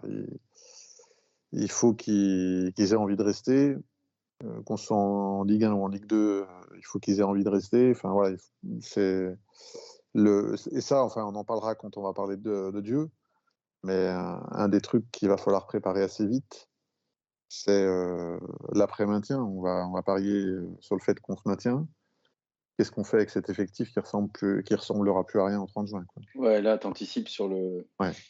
[1.52, 3.76] il, faut qu'ils aient envie de rester.
[4.44, 7.44] Euh, qu'on soit en Ligue 1 ou en Ligue 2, il faut qu'ils aient envie
[7.44, 7.92] de rester.
[7.92, 8.36] Enfin voilà,
[8.82, 9.36] c'est
[10.14, 13.10] le et ça, enfin, on en parlera quand on va parler de, Dieu.
[13.84, 16.68] Mais un, des trucs qu'il va falloir préparer assez vite,
[17.50, 17.86] c'est
[18.74, 19.40] l'après-maintien.
[19.42, 20.44] On va, on va parier
[20.80, 21.88] sur le fait qu'on se maintient
[22.78, 25.66] qu'est-ce qu'on fait avec cet effectif qui ressemble plus, qui ressemblera plus à rien en
[25.66, 26.22] 30 juin quoi.
[26.36, 27.88] Ouais, là, tu anticipes sur le,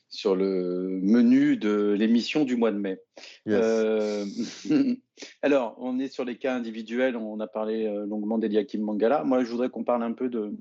[0.10, 3.02] sur le menu de l'émission du mois de mai.
[3.48, 4.26] Euh,
[5.42, 9.24] alors, on est sur les cas individuels, on a parlé euh, longuement d'Eliakim Mangala.
[9.24, 10.54] Moi, je voudrais qu'on parle un peu de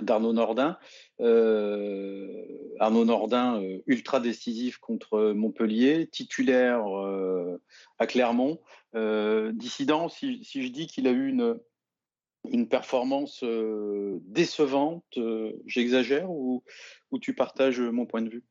[0.00, 0.78] d'Arnaud Nordin.
[1.20, 2.44] Euh,
[2.78, 6.84] Arnaud Nordin, ultra décisif contre Montpellier, titulaire
[7.98, 8.60] à Clermont.
[8.94, 11.58] dissident, si, si, je dis qu'il a eu une,
[12.44, 16.62] une performance euh, décevante, euh, j'exagère ou,
[17.20, 18.44] tu partages mon point de vue?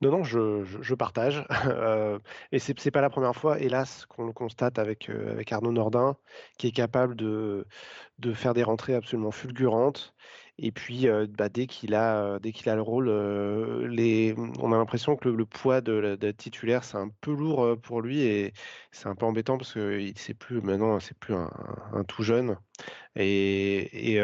[0.00, 1.44] Non, non, je, partage.
[1.66, 2.18] Euh,
[2.52, 5.10] et c'est n'est pas la première fois, hélas, qu'on le constate avec,
[5.50, 6.16] Arnaud Nordin,
[6.58, 7.64] qui est capable de
[8.34, 10.14] faire des rentrées absolument fulgurantes
[10.60, 13.08] et puis, bah, dès qu'il a, a le rôle,
[13.88, 18.22] les, on a l'impression que le, poids de, titulaire, c'est un peu lourd pour lui
[18.22, 18.52] et
[18.90, 22.56] c'est un peu embêtant parce que il sait plus maintenant, c'est plus un, tout jeune.
[23.14, 24.18] Et,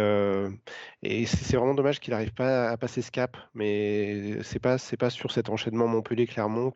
[1.27, 3.37] c'est vraiment dommage qu'il n'arrive pas à passer ce cap.
[3.55, 6.73] Mais c'est pas, pas sur cet enchaînement Montpellier-Clermont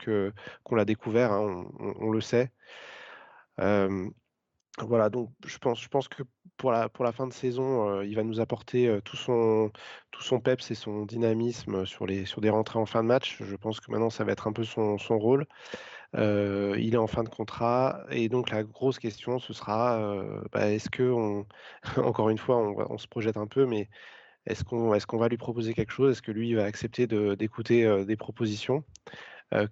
[0.64, 1.32] qu'on l'a découvert.
[1.32, 2.52] Hein, on, le sait.
[4.86, 6.22] Voilà, donc je pense, que
[6.56, 9.70] pour la, fin de saison, il va nous apporter tout, son,
[10.10, 13.38] tout son peps et son dynamisme sur, des rentrées en fin de match.
[13.42, 15.46] Je pense que maintenant, ça va être un peu son, rôle.
[16.14, 20.00] il est en fin de contrat et donc la grosse question, ce sera
[20.52, 21.46] bah, est-ce que, on,
[21.96, 23.88] encore une fois, on, se projette un peu, mais
[24.46, 26.12] est-ce qu'on va lui proposer quelque chose?
[26.12, 28.84] Est-ce que lui va accepter d'écouter des propositions?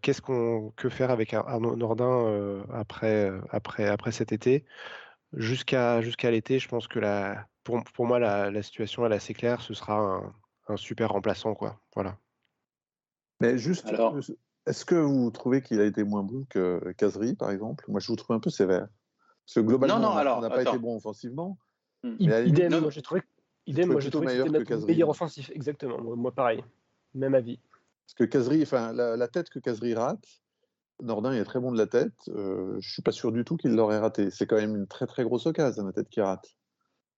[0.00, 4.64] Qu'est-ce qu'on que faire avec Arnaud Nordin après, après, après cet été?
[5.32, 9.16] Jusqu'à jusqu'à l'été, je pense que la, pour, pour moi, la, la, situation elle est
[9.16, 9.60] assez claire.
[9.60, 10.34] Ce sera un,
[10.68, 11.54] un super remplaçant.
[11.54, 11.78] Quoi.
[11.94, 12.16] Voilà.
[13.40, 13.92] Mais juste,
[14.66, 17.84] est-ce que vous trouvez qu'il a été moins bon que Casery, par exemple?
[17.88, 18.88] Moi, je vous trouve un peu sévère.
[19.46, 21.58] Parce que globalement, non, non, on n'a pas été bon offensivement.
[22.02, 22.16] Mmh.
[22.18, 23.22] idem, moi, j'ai trouvé,
[23.66, 25.50] idem, moi, j'ai trouvé que c'était meilleur offensif.
[25.54, 26.64] Exactement, moi, pareil.
[27.14, 27.60] Même avis.
[28.06, 30.24] Parce que Kazri, enfin, la, tête que Kazri rate,
[31.02, 32.14] Nordin est très bon de la tête.
[32.28, 34.30] Euh, je suis pas sûr du tout qu'il l'aurait raté.
[34.30, 36.56] C'est quand même une très très grosse occasion, la tête qui rate.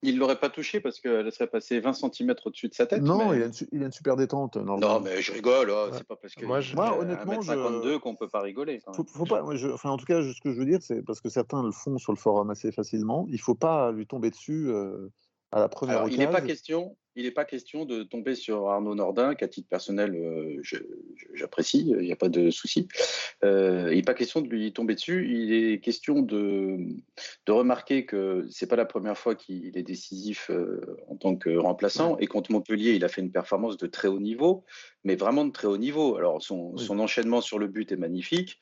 [0.03, 3.03] Il ne l'aurait pas touché parce qu'elle serait passée 20 cm au-dessus de sa tête.
[3.03, 4.57] Non, il, a une, super détente.
[4.57, 5.70] Non, mais je rigole.
[5.70, 7.96] Oh, c'est pas parce que moi, je, honnêtement, 52 je...
[7.98, 8.81] qu'on peut pas rigoler.
[8.94, 11.64] Faut, pas, enfin, en tout cas, ce que je veux dire, c'est parce que certains
[11.64, 13.27] le font sur le forum assez facilement.
[13.29, 15.09] Il faut pas lui tomber dessus euh,
[15.51, 16.14] à la première occasion.
[16.14, 19.69] Il n'est pas question il n'est pas question de tomber sur Arnaud Nordin, qu'à titre
[19.69, 20.63] personnel, euh,
[21.35, 22.87] j'apprécie, il n'y a pas de souci.
[23.45, 25.29] Euh, il n'est pas question de lui tomber dessus.
[25.29, 26.79] Il est question de,
[27.47, 31.51] de remarquer que c'est pas la première fois qu'il est décisif euh, en tant que
[31.57, 32.17] remplaçant.
[32.19, 34.65] Et contre Montpellier, il a fait une performance de très haut niveau,
[35.03, 36.17] mais vraiment de très haut niveau.
[36.17, 38.61] Alors, son, son enchaînement sur le but est magnifique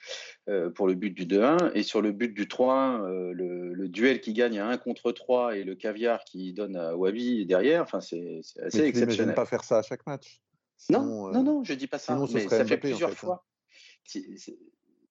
[0.75, 1.73] pour le but du 2-1.
[1.75, 5.59] Et sur le but du 3-1, le, le, duel qui gagne à 1 contre 3
[5.59, 9.35] et le caviar qui donne à Wabi derrière, enfin, c'est c'est assez mais exceptionnel.
[9.35, 10.41] pas faire ça à chaque match?
[10.91, 12.19] non, non, euh, non, je dis pas ça.
[12.33, 13.45] mais ça fait plusieurs fois.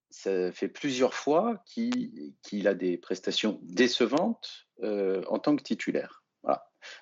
[0.10, 6.24] ça fait plusieurs fois qu'il a des prestations décevantes en tant que titulaire.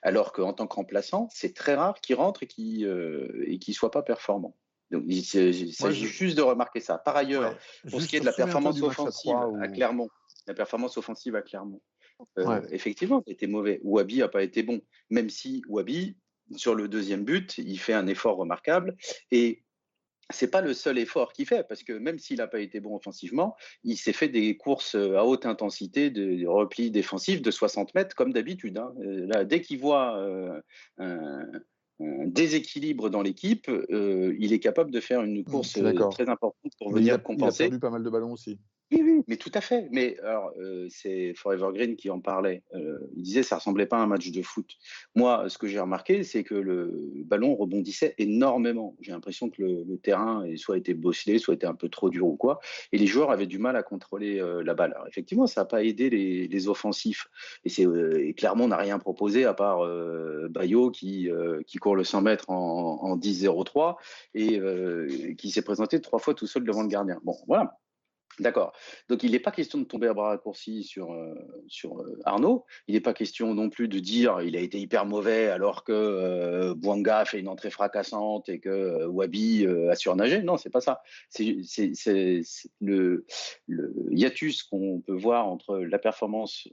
[0.02, 4.02] Alors qu'en tant que remplaçant, c'est très rare qu'il rentre et qu'il ne soit pas
[4.02, 4.56] performant.
[4.92, 7.00] Donc, il, s'agit juste de remarquer ça.
[7.00, 7.58] Par ailleurs,
[7.90, 10.10] pour ce qui est de la performance offensive à, Clermont,
[10.48, 11.82] la performance offensive à Clermont,
[12.70, 13.80] effectivement, c'était mauvais.
[13.84, 16.16] Wabi n'a pas été bon, même si Wabi,
[16.56, 18.96] sur le deuxième but, il fait un effort remarquable.
[19.32, 19.64] Et
[20.30, 22.96] c'est pas le seul effort qu'il fait, parce que même s'il n'a pas été bon
[22.96, 28.16] offensivement, il s'est fait des courses à haute intensité, de repli défensif de 60 mètres,
[28.16, 28.78] comme d'habitude.
[28.78, 28.94] Hein.
[29.02, 30.60] Euh, dès qu'il voit euh,
[30.98, 31.46] un,
[32.00, 36.92] déséquilibre dans l'équipe, euh, il est capable de faire une mmh, course très importante pour
[36.92, 37.64] venir compenser.
[37.64, 38.60] Il a perdu pas mal de ballons aussi.
[38.94, 39.88] Oui, oui, mais tout à fait.
[39.92, 42.62] Mais alors, euh, c'est Forever Green qui en parlait.
[42.76, 44.78] Euh, il disait que ça ressemblait pas à un match de foot.
[45.16, 46.92] Moi, ce que j'ai remarqué, c'est que le
[47.26, 48.96] ballon rebondissait énormément.
[49.02, 52.36] J'ai l'impression que le, terrain soit été bosselé, soit été un peu trop dur ou
[52.36, 52.60] quoi.
[52.92, 54.94] Et les joueurs avaient du mal à contrôler euh, la balle.
[54.94, 57.28] Alors, effectivement, ça n'a pas aidé les, offensifs.
[57.66, 59.86] Et, clairement, on n'a rien proposé à part
[60.50, 61.30] Bayo qui,
[61.68, 63.98] qui court le 100 mètres en, en 10-0-3
[64.36, 64.62] et
[65.36, 67.20] qui s'est présenté trois fois tout seul devant le gardien.
[67.24, 67.78] Bon, voilà.
[68.40, 68.74] D'accord.
[69.10, 71.36] Donc il n'est pas question de tomber à bras raccourcis sur, euh,
[71.68, 72.66] sur euh, Arnaud.
[72.88, 75.92] Il n'est pas question non plus de dire il a été hyper mauvais alors que
[75.92, 80.42] euh, Bouanga fait une entrée fracassante et que Wabi a surnagé.
[80.42, 81.02] Non, c'est pas ça.
[81.30, 81.58] C'est
[82.82, 83.26] le,
[83.68, 86.68] le, hiatus qu'on peut voir entre la performance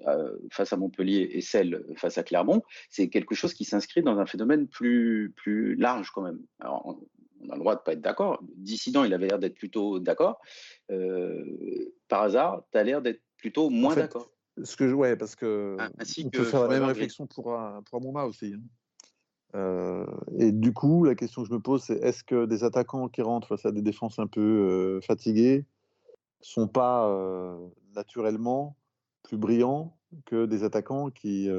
[0.51, 2.63] face à Montpellier et celle face à Clermont.
[2.89, 6.41] C'est quelque chose qui s'inscrit dans un phénomène plus, plus large quand même.
[6.61, 6.99] Alors,
[7.43, 8.43] on a le droit de pas être d'accord.
[8.57, 10.41] Dissident, il avait l'air d'être plutôt d'accord.
[10.91, 11.45] Euh,
[12.09, 14.31] par hasard, tu as l'air d'être plutôt moins d'accord.
[14.63, 15.89] Ce que je, ouais, parce que ah,
[16.25, 17.57] on peut faire la même réflexion pour,
[17.89, 18.55] pour Mouma aussi.
[18.55, 18.61] Hein.
[19.57, 20.07] Euh,
[20.39, 23.23] et du coup, la question que je me pose, c'est est-ce que des attaquants qui
[23.23, 25.65] rentrent face à des défenses un peu euh, fatiguées
[26.41, 27.07] sont pas
[27.95, 28.77] naturellement
[29.23, 31.51] plus brillants que des attaquants qui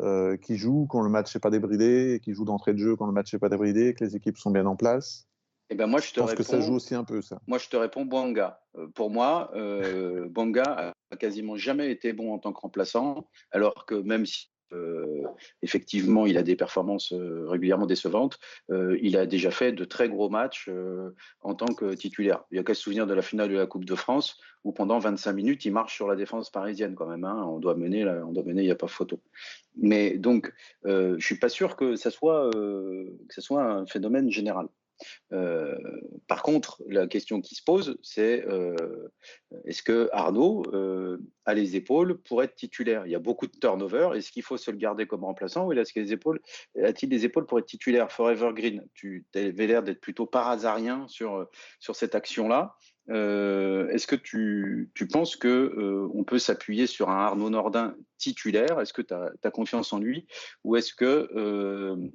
[0.00, 3.06] euh, qui joue quand le match n'est pas débridé, qui joue d'entrée de jeu quand
[3.06, 5.28] le match n'est pas débridé, que les équipes sont bien en place.
[5.70, 7.40] Eh ben moi, je, te pense que ça joue aussi un peu, ça.
[7.46, 8.60] Moi, je te réponds Bouanga.
[8.76, 13.84] Euh, pour moi, euh, Bouanga a quasiment jamais été bon en tant que remplaçant, alors
[13.84, 15.22] que même si euh,
[15.62, 18.38] effectivement, il a des performances euh, régulièrement décevantes.
[18.70, 20.70] Euh, il a déjà fait de très gros matchs
[21.42, 22.44] en tant que titulaire.
[22.50, 24.72] Il y a qu'à se souvenir de la finale de la Coupe de France où
[24.72, 27.24] pendant 25 minutes, il marche sur la défense parisienne quand même.
[27.24, 27.44] Hein.
[27.46, 29.20] On doit mener, on il n'y a pas photo.
[29.76, 30.52] Mais donc,
[30.84, 32.50] je suis pas sûr que ça soit
[33.54, 34.68] un phénomène général.
[35.32, 35.76] Euh,
[36.26, 38.74] par contre, la question qui se pose, c'est euh,
[39.64, 43.06] est-ce que Arnaud euh, a les épaules pour être titulaire?
[43.06, 44.10] Il y a beaucoup de turnover.
[44.14, 46.40] Est-ce qu'il faut se le garder comme remplaçant ou est-ce qu'il les épaules
[46.82, 48.10] A-t-il les épaules pour être titulaire?
[48.10, 51.48] Forever Green, tu avais l'air d'être plutôt parasarien sur,
[51.80, 52.74] sur cette action-là.
[53.08, 58.80] Est-ce que tu, tu penses que on peut s'appuyer sur un Arnaud Nordin titulaire?
[58.80, 60.26] Est-ce que tu as, confiance en lui?
[60.64, 62.10] Ou est-ce que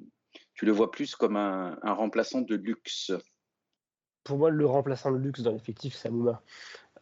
[0.54, 3.12] tu le vois plus comme un, remplaçant de luxe
[4.22, 6.42] Pour moi, le remplaçant de luxe dans l'effectif, c'est Amouma.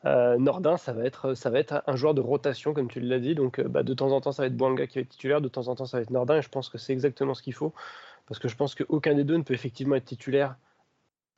[0.05, 3.35] Euh, Nordin, ça va, être, un joueur de rotation, comme tu l'as dit.
[3.35, 5.41] Donc, euh, bah, de temps en temps, ça va être Boanga qui va être titulaire,
[5.41, 6.39] de temps en temps, ça va être Nordin.
[6.39, 7.73] Et je pense que c'est exactement ce qu'il faut.
[8.27, 10.57] Parce que je pense qu'aucun des deux ne peut effectivement être titulaire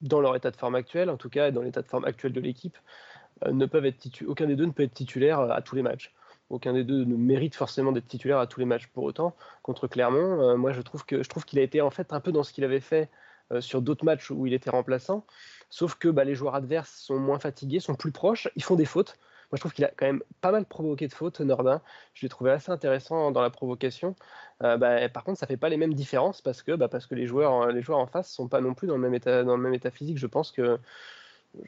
[0.00, 2.40] dans leur état de forme actuel, en tout cas, dans l'état de forme actuel de
[2.40, 2.78] l'équipe.
[3.44, 3.66] Euh,
[4.26, 6.14] aucun des deux ne peut être titulaire à tous les matchs.
[6.54, 9.34] Aucun des deux ne mérite forcément d'être titulaire à tous les matchs pour autant.
[9.62, 12.20] Contre Clermont, euh, moi je trouve que je trouve qu'il a été en fait un
[12.20, 13.10] peu dans ce qu'il avait fait
[13.50, 15.26] euh, sur d'autres matchs où il était remplaçant.
[15.68, 18.84] Sauf que bah, les joueurs adverses sont moins fatigués, sont plus proches, ils font des
[18.84, 19.18] fautes.
[19.50, 21.82] Moi, je trouve qu'il a quand même pas mal provoqué de fautes, Nordin.
[22.14, 24.14] Je l'ai trouvé assez intéressant dans la provocation.
[24.62, 27.16] Euh, bah, par contre, ça fait pas les mêmes différences parce que, bah, parce que
[27.16, 29.56] les, joueurs, les joueurs en face sont pas non plus dans le même état, dans
[29.56, 30.18] le même état physique.
[30.18, 30.78] Je pense que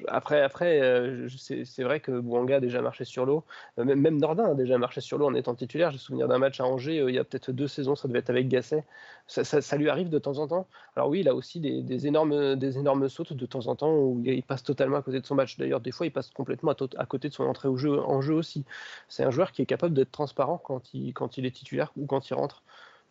[0.09, 3.45] après, après euh, c'est vrai que Bouanga a déjà marché sur l'eau.
[3.79, 5.91] Euh, même Nordin a déjà marché sur l'eau en étant titulaire.
[5.91, 8.19] J'ai souvenir d'un match à Angers euh, il y a peut-être deux saisons, ça devait
[8.19, 8.85] être avec Gasset.
[9.27, 10.69] Ça, lui arrive de temps en temps.
[10.95, 14.23] Alors oui, il a aussi des, énormes, des énormes sautes de temps en temps où
[14.25, 15.57] il passe totalement à côté de son match.
[15.59, 18.65] D'ailleurs, des fois, il passe complètement à, côté de son entrée en jeu aussi.
[19.09, 21.13] C'est un joueur qui est capable d'être transparent quand il,
[21.45, 22.63] est titulaire ou quand il rentre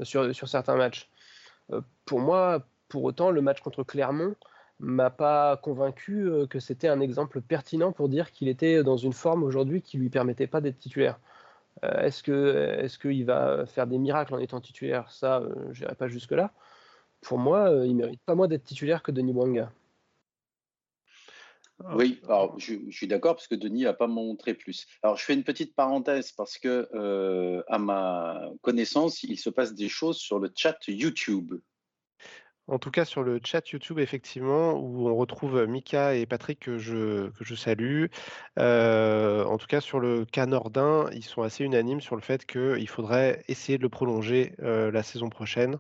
[0.04, 1.10] sur certains matchs.
[2.06, 4.36] pour moi, pour autant, le match contre Clermont,
[4.80, 9.14] m'a pas convaincu euh, que c'était un exemple pertinent pour dire qu'il était dans une
[9.14, 11.20] forme aujourd'hui qui lui permettait pas d'être titulaire.
[11.84, 15.12] Euh, est-ce que est-ce qu'il va faire des miracles en étant titulaire?
[15.12, 16.54] Ça, euh, je n'irai pas jusque là.
[17.22, 19.72] Pour moi, il mérite pas moins d'être titulaire que Denis Bouanga.
[21.94, 24.86] Oui, alors je, suis d'accord parce que Denis n'a pas montré plus.
[25.02, 26.88] Alors je fais une petite parenthèse parce que
[27.68, 31.56] à ma connaissance, il se passe des choses sur le chat YouTube.
[32.68, 36.80] En tout cas, sur le chat YouTube, effectivement, où on retrouve Mika et Patrick que
[36.80, 38.06] je, que je salue.
[38.58, 42.46] Euh, en tout cas, sur le cas Nordin, ils sont assez unanimes sur le fait
[42.46, 45.78] qu'il faudrait essayer de le prolonger euh, la saison prochaine.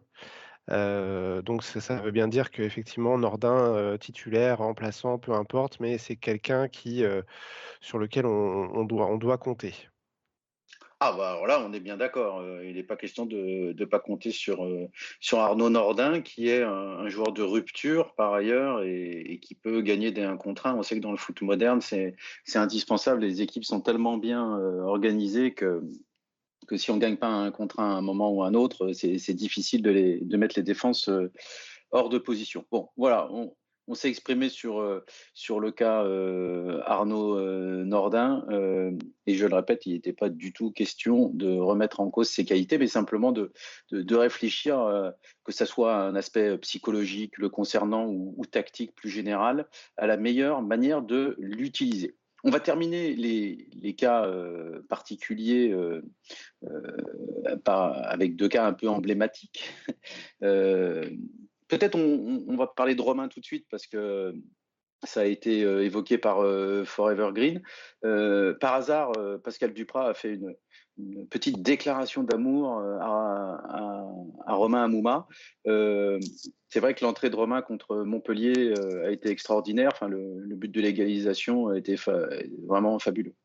[0.71, 6.67] Euh, donc ça, veut bien dire qu'effectivement, Nordin, titulaire, remplaçant, peu importe, mais c'est quelqu'un
[6.67, 7.03] qui,
[7.81, 9.73] sur lequel on, doit, on doit compter.
[11.01, 12.39] Ah bah alors là, on est bien d'accord.
[12.39, 14.87] Euh, il n'est pas question de ne pas compter sur, euh,
[15.19, 20.11] sur Arnaud Nordin, qui est un, joueur de rupture par ailleurs et, qui peut gagner
[20.11, 20.75] des 1 contre 1.
[20.75, 22.15] On sait que dans le foot moderne, c'est
[22.55, 23.21] indispensable.
[23.21, 25.83] Les équipes sont tellement bien euh, organisées que,
[26.65, 28.93] que si on ne gagne pas un contre 1 à un moment ou un autre,
[28.93, 31.09] c'est difficile de, mettre les défenses
[31.91, 32.65] hors de position.
[32.71, 33.29] Bon, voilà,
[33.87, 36.03] on s'est exprimé sur, le cas
[36.85, 37.39] Arnaud
[37.83, 38.45] Nordin,
[39.27, 42.45] et je le répète, il n'était pas du tout question de remettre en cause ses
[42.45, 43.51] qualités, mais simplement de,
[44.15, 49.67] réfléchir, que ce soit un aspect psychologique le concernant ou, tactique plus général,
[49.97, 52.15] à la meilleure manière de l'utiliser.
[52.43, 54.27] On va terminer les, cas
[54.89, 55.75] particuliers
[57.63, 59.69] par, avec deux cas un peu emblématiques.
[61.67, 64.35] Peut-être on, va parler de Romain tout de suite parce que
[65.03, 67.61] ça a été euh, évoqué par euh, Forever Green.
[68.03, 69.11] Euh, par hasard,
[69.43, 70.55] Pascal Duprat a fait une,
[71.29, 74.07] petite déclaration d'amour à,
[74.47, 75.27] Romain Amouma.
[75.65, 78.73] c'est vrai que l'entrée de Romain contre Montpellier
[79.03, 79.91] a été extraordinaire.
[80.07, 81.95] Le, but de l'égalisation a été
[82.65, 83.35] vraiment fabuleux.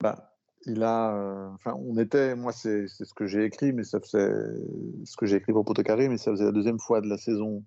[0.00, 0.35] Bah,
[0.66, 4.32] il a, euh, enfin, on était, moi, c'est ce que j'ai écrit, mais ça faisait
[5.04, 7.64] ce que j'ai écrit pour Potocaré, mais ça faisait la deuxième fois de la saison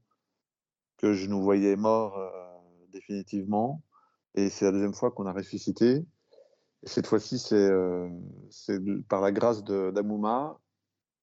[0.97, 2.29] que je nous voyais morts euh,
[2.91, 3.81] définitivement,
[4.35, 6.05] et c'est la deuxième fois qu'on a ressuscité.
[6.83, 8.09] Et cette fois-ci, c'est euh,
[9.07, 10.59] par la grâce d'Amouma,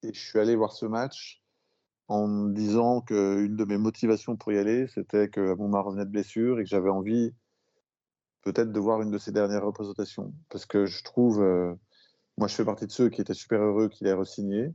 [0.03, 1.43] et je suis allé voir ce match
[2.09, 6.11] en me disant qu'une de mes motivations pour y aller, c'était que Amouma revenait de
[6.11, 7.35] blessure et que j'avais envie
[8.47, 10.33] peut-être de voir une de ses dernières représentations.
[10.51, 11.75] Parce que je trouve, euh,
[12.39, 14.73] moi je fais partie de ceux qui étaient super heureux qu'il ait re-signé.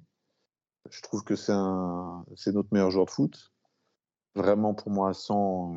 [0.89, 3.53] Je trouve que c'est notre meilleur joueur de foot.
[4.35, 5.73] Vraiment pour moi sans,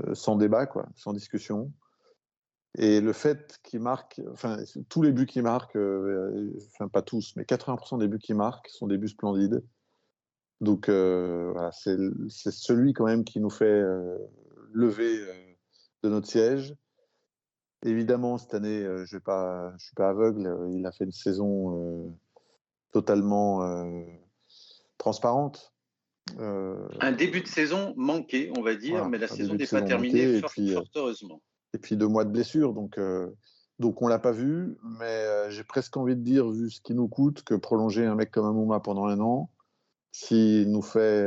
[0.00, 1.72] euh, sans débat, quoi, sans discussion.
[2.76, 4.56] Et le fait qu'il marque, enfin
[4.88, 8.68] tous les buts qu'il marque, euh, enfin pas tous, mais 80% des buts qu'il marque
[8.68, 9.64] sont des buts splendides.
[10.60, 11.96] Donc voilà, c'est
[12.50, 13.80] celui quand même qui nous fait
[14.72, 15.49] lever
[16.02, 16.74] de notre siège.
[17.84, 20.46] Évidemment, cette année, euh, je ne suis pas aveugle.
[20.46, 22.10] Euh, il a fait une saison euh,
[22.92, 23.62] totalement
[24.98, 25.72] transparente.
[26.38, 30.84] un début de saison manqué, on va dire, mais la saison n'est pas terminée, fort,
[30.94, 31.40] heureusement.
[31.72, 32.98] Et puis deux mois de blessure, donc,
[33.78, 36.94] donc on ne l'a pas vu, mais j'ai presque envie de dire, vu ce qui
[36.94, 39.50] nous coûte, que prolonger un mec comme Amouma pendant un an,
[40.10, 41.24] s'il nous fait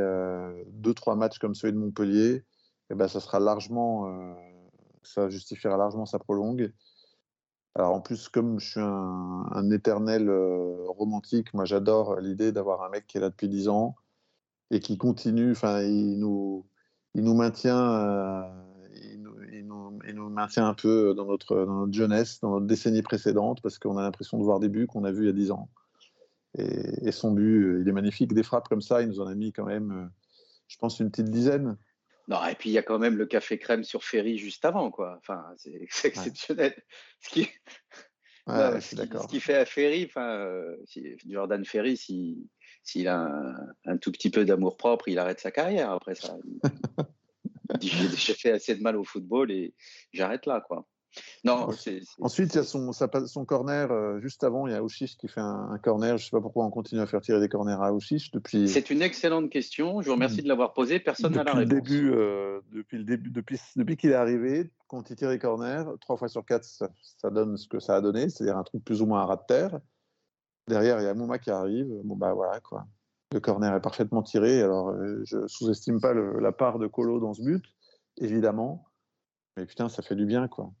[0.68, 2.44] deux, trois matchs comme celui de Montpellier,
[2.90, 4.36] eh ben, ça sera largement
[5.04, 6.72] ça justifiera largement sa prolongue.
[7.74, 12.88] Alors en plus, comme je suis un, éternel euh, romantique, moi j'adore l'idée d'avoir un
[12.90, 13.96] mec qui est là depuis 10 ans
[14.70, 16.66] et qui continue, enfin il nous,
[17.14, 18.42] il nous maintient, euh,
[18.94, 19.34] il, nous,
[20.06, 23.78] il, nous, maintient un peu dans notre, dans notre jeunesse, dans notre décennie précédente, parce
[23.78, 25.68] qu'on a l'impression de voir des buts qu'on a vus il y a 10 ans.
[26.56, 28.32] Et, son but, il est magnifique.
[28.32, 30.06] Des frappes comme ça, il nous en a mis quand même, euh,
[30.68, 31.76] je pense, une petite dizaine.
[32.28, 34.90] Non, et puis il y a quand même le café crème sur Ferry juste avant,
[34.90, 35.16] quoi.
[35.18, 36.74] Enfin, c'est exceptionnel.
[37.20, 37.48] Ce, qui...
[38.46, 40.76] ce, qui, fait à Ferry, enfin, euh,
[41.26, 43.56] Jordan Ferry, s'il a
[43.86, 46.36] un, tout petit peu d'amour propre, il arrête sa carrière après ça.
[47.70, 49.74] Il dit j'ai fait assez de mal au football et
[50.12, 50.86] j'arrête là, quoi.
[51.44, 51.68] Non,
[52.20, 55.28] Ensuite, il y a son, son corner, euh, juste avant, il y a Ouchiche qui
[55.28, 56.16] fait un, corner.
[56.16, 58.68] Je ne sais pas pourquoi on continue à faire tirer des corners à Ouchiche depuis.
[58.68, 60.00] C'est une excellente question.
[60.00, 60.98] Je vous remercie de l'avoir posée.
[61.00, 61.74] Personne n'a la réponse.
[61.74, 65.84] Début, euh, depuis le début, depuis, depuis qu'il est arrivé, quand il tire les corners,
[66.00, 69.02] trois fois sur quatre, ça, donne ce que ça a donné, c'est-à-dire un truc plus
[69.02, 69.80] ou moins à ras de terre.
[70.66, 71.86] Derrière, il y a Mouma qui arrive.
[72.04, 72.86] Bon, bah voilà, quoi.
[73.32, 74.62] Le corner est parfaitement tiré.
[74.62, 77.64] Alors, euh, je sous-estime pas la part de Colo dans ce but,
[78.16, 78.86] évidemment.
[79.56, 80.72] Mais putain, ça fait du bien, quoi.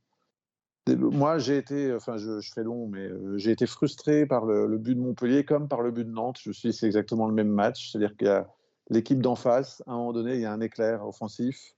[0.86, 4.94] Moi, j'ai été, enfin, je, fais long, mais euh, j'ai été frustré par le, but
[4.94, 6.38] de Montpellier comme par le but de Nantes.
[6.42, 7.90] Je suis, c'est exactement le même match.
[7.90, 8.46] C'est-à-dire qu'il y a
[8.90, 11.74] l'équipe d'en face, à un moment donné, il y a un éclair offensif.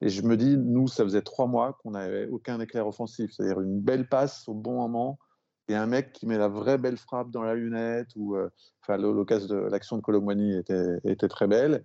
[0.00, 3.32] Et je me dis, nous, ça faisait trois mois qu'on n'avait aucun éclair offensif.
[3.32, 5.18] C'est-à-dire une belle passe au bon moment
[5.66, 8.10] et un mec qui met la vraie belle frappe dans la lunette.
[8.14, 8.50] Ou, euh,
[8.82, 11.84] enfin, l'action de Colomboigny était, était très belle.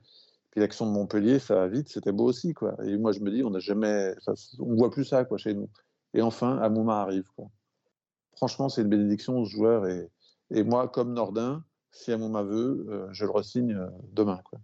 [0.51, 2.75] Puis l'action de Montpellier, ça va vite, c'était beau aussi, quoi.
[2.85, 4.13] Et moi, je me dis, on n'a jamais,
[4.59, 5.67] on voit plus ça, quoi, chez nous.
[6.17, 7.29] Et enfin, Amouma arrive.
[8.35, 9.87] Franchement, c'est une bénédiction ce joueur.
[9.87, 10.09] Et,
[10.49, 13.79] et moi, comme Nordin, si à mon aveu, je le resigne
[14.11, 14.41] demain.
[14.43, 14.59] Quoi.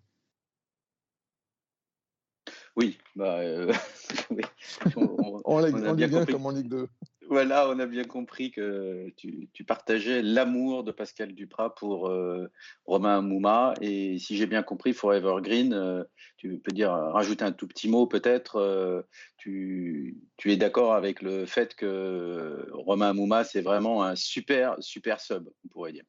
[2.75, 3.39] Oui, bah,
[4.95, 6.87] On, on, a bien, comme en Ligue 2.
[7.33, 12.47] Voilà, on a bien compris que tu, partageais l'amour de Pascal Duprat pour euh,
[12.85, 13.73] Romain Mouma.
[13.81, 16.03] Et si j'ai bien compris, Forever Green, euh,
[16.37, 18.57] tu peux dire, rajouter un tout petit mot peut-être.
[18.57, 19.01] Euh,
[19.37, 25.49] tu, es d'accord avec le fait que Romain Mouma, c'est vraiment un super, super sub,
[25.65, 26.05] on pourrait dire.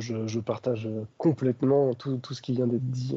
[0.00, 0.88] je, partage
[1.18, 3.14] complètement tout, tout ce qui vient d'être dit.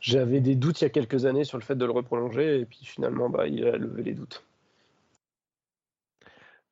[0.00, 2.64] J'avais des doutes il y a quelques années sur le fait de le reprolonger, et
[2.64, 4.42] puis finalement, bah, il a levé les doutes.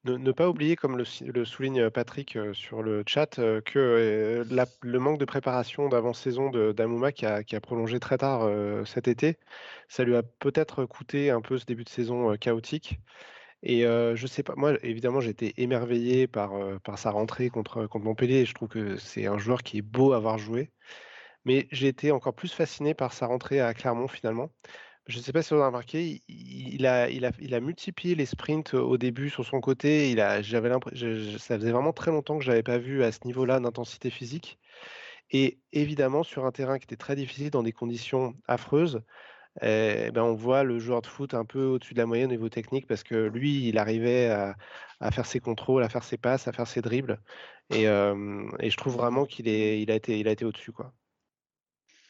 [0.04, 4.44] Ne, pas oublier, comme le, souligne Patrick sur le chat, que
[4.82, 8.48] le manque de préparation d'avant-saison d'Amouma qui a, prolongé très tard
[8.86, 9.36] cet été,
[9.88, 13.00] ça lui a peut-être coûté un peu ce début de saison chaotique.
[13.62, 16.52] Et je sais pas, moi évidemment j'ai été émerveillé par,
[16.96, 18.46] sa rentrée contre, contre Montpellier.
[18.46, 20.70] je trouve que c'est un joueur qui est beau à avoir joué.
[21.44, 24.50] Mais j'ai été encore plus fasciné par sa rentrée à Clermont finalement.
[25.08, 29.30] Je ne sais pas si vous avez remarqué, il a, multiplié les sprints au début
[29.30, 30.14] sur son côté.
[30.42, 30.70] J'avais
[31.38, 34.58] ça faisait vraiment très longtemps que je n'avais pas vu à ce niveau-là d'intensité physique.
[35.30, 39.00] Et évidemment, sur un terrain qui était très difficile, dans des conditions affreuses,
[39.62, 42.32] eh ben on voit le joueur de foot un peu au-dessus de la moyenne au
[42.32, 46.48] niveau technique parce que lui, il arrivait à, faire ses contrôles, à faire ses passes,
[46.48, 47.18] à faire ses dribbles.
[47.70, 50.72] Et, je trouve vraiment qu'il il a été, été au-dessus.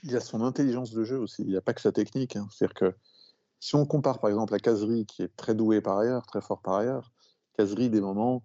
[0.03, 1.43] Il y a son intelligence de jeu aussi.
[1.43, 2.37] Il n'y a pas que sa technique.
[2.37, 2.49] Hein.
[2.51, 2.95] C'est-à-dire que
[3.61, 6.63] si on compare par exemple à Kazri, qui est très doué par ailleurs, très fort
[6.63, 7.13] par ailleurs,
[7.57, 8.45] Kazri, des moments,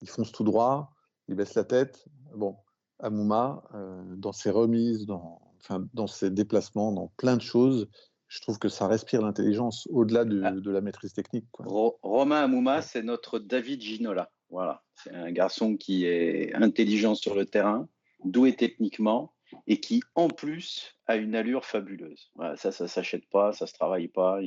[0.00, 0.90] il fonce tout droit,
[1.28, 2.06] il baisse la tête.
[2.34, 2.56] Bon,
[2.98, 7.88] Amouma, euh, dans ses remises, dans, enfin, dans ses déplacements, dans plein de choses,
[8.28, 10.52] je trouve que ça respire l'intelligence au-delà de, ah.
[10.52, 11.46] de, la maîtrise technique.
[11.58, 14.30] Romain Amouma, c'est notre David Ginola.
[14.50, 17.88] Voilà, c'est un garçon qui est intelligent sur le terrain,
[18.24, 19.33] doué techniquement,
[19.66, 22.30] et qui en plus a une allure fabuleuse.
[22.56, 24.40] ça, ça s'achète pas, ça se travaille pas.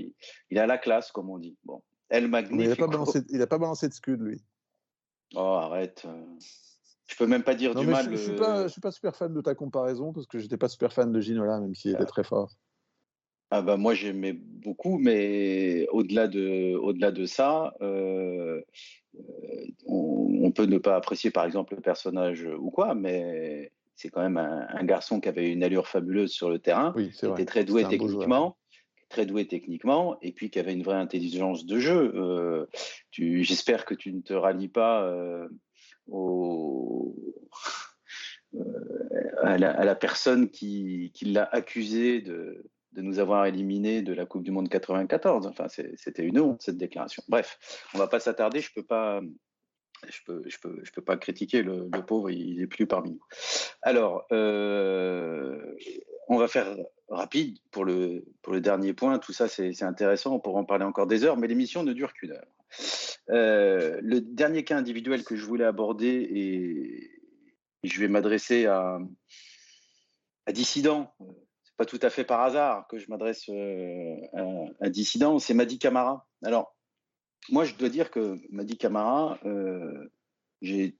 [0.50, 1.58] Il, a la classe, comme on dit.
[1.64, 2.64] Bon, El Magnifico.
[2.64, 4.42] Il n'a pas, balancé, pas balancé de scud, lui.
[5.36, 6.04] Oh, arrête.
[6.06, 6.26] Euh.
[7.08, 8.06] Je peux même pas dire du mal.
[8.06, 10.68] Je, ne suis pas, suis pas super fan de ta comparaison parce que j'étais pas
[10.68, 12.52] super fan de Ginola, même s'il était très fort.
[13.50, 18.62] Ah bah moi j'aimais beaucoup, mais au-delà de, au-delà de ça, euh,
[19.16, 24.10] euh, on, on, peut ne pas apprécier par exemple le personnage ou quoi, mais c'est
[24.10, 27.66] quand même un, garçon qui avait une allure fabuleuse sur le terrain, qui était très
[27.66, 28.56] doué techniquement,
[29.10, 32.14] très doué techniquement, et puis qui avait une vraie intelligence de jeu.
[32.16, 32.68] Euh,
[33.12, 35.48] j'espère que tu ne te rallies pas euh,
[36.08, 37.16] au,
[38.54, 38.62] euh,
[39.42, 44.52] à, la, personne qui, l'a accusé de, de, nous avoir éliminés de la Coupe du
[44.52, 45.48] Monde 94.
[45.48, 47.24] Enfin, c'était une honte cette déclaration.
[47.28, 47.58] Bref,
[47.96, 48.60] on va pas s'attarder.
[48.60, 49.22] Je peux pas
[50.08, 50.44] je peux,
[50.94, 53.24] peux, pas critiquer le, pauvre, il est plus parmi nous.
[53.82, 55.76] Alors, euh,
[56.28, 56.76] on va faire
[57.10, 59.18] rapide pour le, pour le dernier point.
[59.20, 60.36] Tout ça, c'est intéressant.
[60.36, 62.48] On pourra en parler encore des heures, mais l'émission ne dure qu'une heure.
[63.30, 67.12] Euh, le dernier cas individuel que je voulais aborder, et,
[67.84, 69.00] je vais m'adresser à,
[70.46, 71.14] à Dissident.
[71.64, 75.40] C'est pas tout à fait par hasard que je m'adresse euh, à, à Dissident.
[75.40, 76.28] C'est Madi Camara.
[76.44, 76.77] Alors,
[77.50, 80.10] moi, je dois dire que Madi Camara, euh,
[80.62, 80.98] j'ai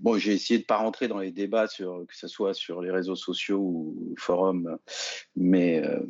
[0.00, 2.90] bon, j'ai essayé de pas rentrer dans les débats sur que ce soit sur les
[2.90, 4.78] réseaux sociaux ou forums,
[5.36, 6.00] mais euh,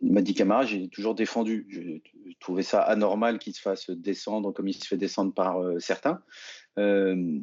[0.00, 1.66] Madi Camara, j'ai toujours défendu.
[1.70, 2.02] J'ai
[2.40, 6.22] trouvé ça anormal qu'il se fasse descendre comme il se fait descendre par euh, certains.
[6.78, 7.40] Euh,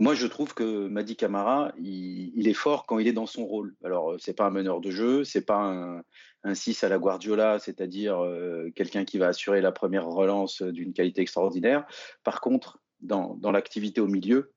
[0.00, 3.76] moi, je trouve que Madi Camara, il, est fort quand il est dans son rôle.
[3.84, 6.02] Alors, c'est pas un meneur de jeu, c'est pas un,
[6.42, 10.92] un 6 à la Guardiola, c'est-à-dire euh, quelqu'un qui va assurer la première relance d'une
[10.92, 11.86] qualité extraordinaire.
[12.24, 14.52] Par contre, dans, l'activité au milieu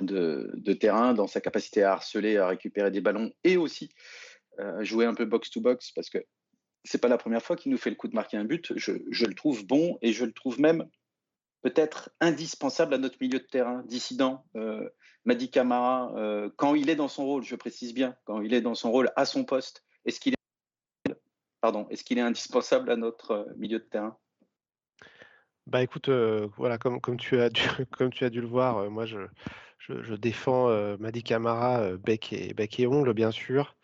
[0.00, 3.90] de, terrain, dans sa capacité à harceler, à récupérer des ballons et aussi
[4.58, 6.18] à jouer un peu box-to-box, parce que
[6.84, 8.92] c'est pas la première fois qu'il nous fait le coup de marquer un but, je,
[8.92, 10.88] le trouve bon et je le trouve même
[11.62, 14.44] peut-être indispensable à notre milieu de terrain, dissident.
[14.56, 14.88] Euh,
[15.28, 18.62] Madi Camara, euh, quand il est dans son rôle, je précise bien, quand il est
[18.62, 20.34] dans son rôle à son poste, est-ce qu'il
[21.60, 24.16] pardon, est-ce qu'il est indispensable à notre euh, milieu de terrain?
[25.66, 28.90] Bah écoute, euh, voilà, comme, comme, tu as dû, comme tu as dû le voir,
[28.90, 29.18] moi je,
[29.78, 33.76] je, défends Madi Camara, bec, et, bec et ongle, bien sûr.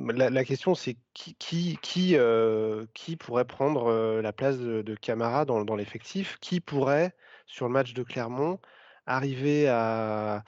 [0.00, 1.34] La, question, c'est qui,
[1.82, 6.38] qui, pourrait prendre la place de, Camara dans, l'effectif?
[6.40, 7.14] Qui pourrait,
[7.46, 8.60] sur le match de Clermont,
[9.06, 10.44] arriver à,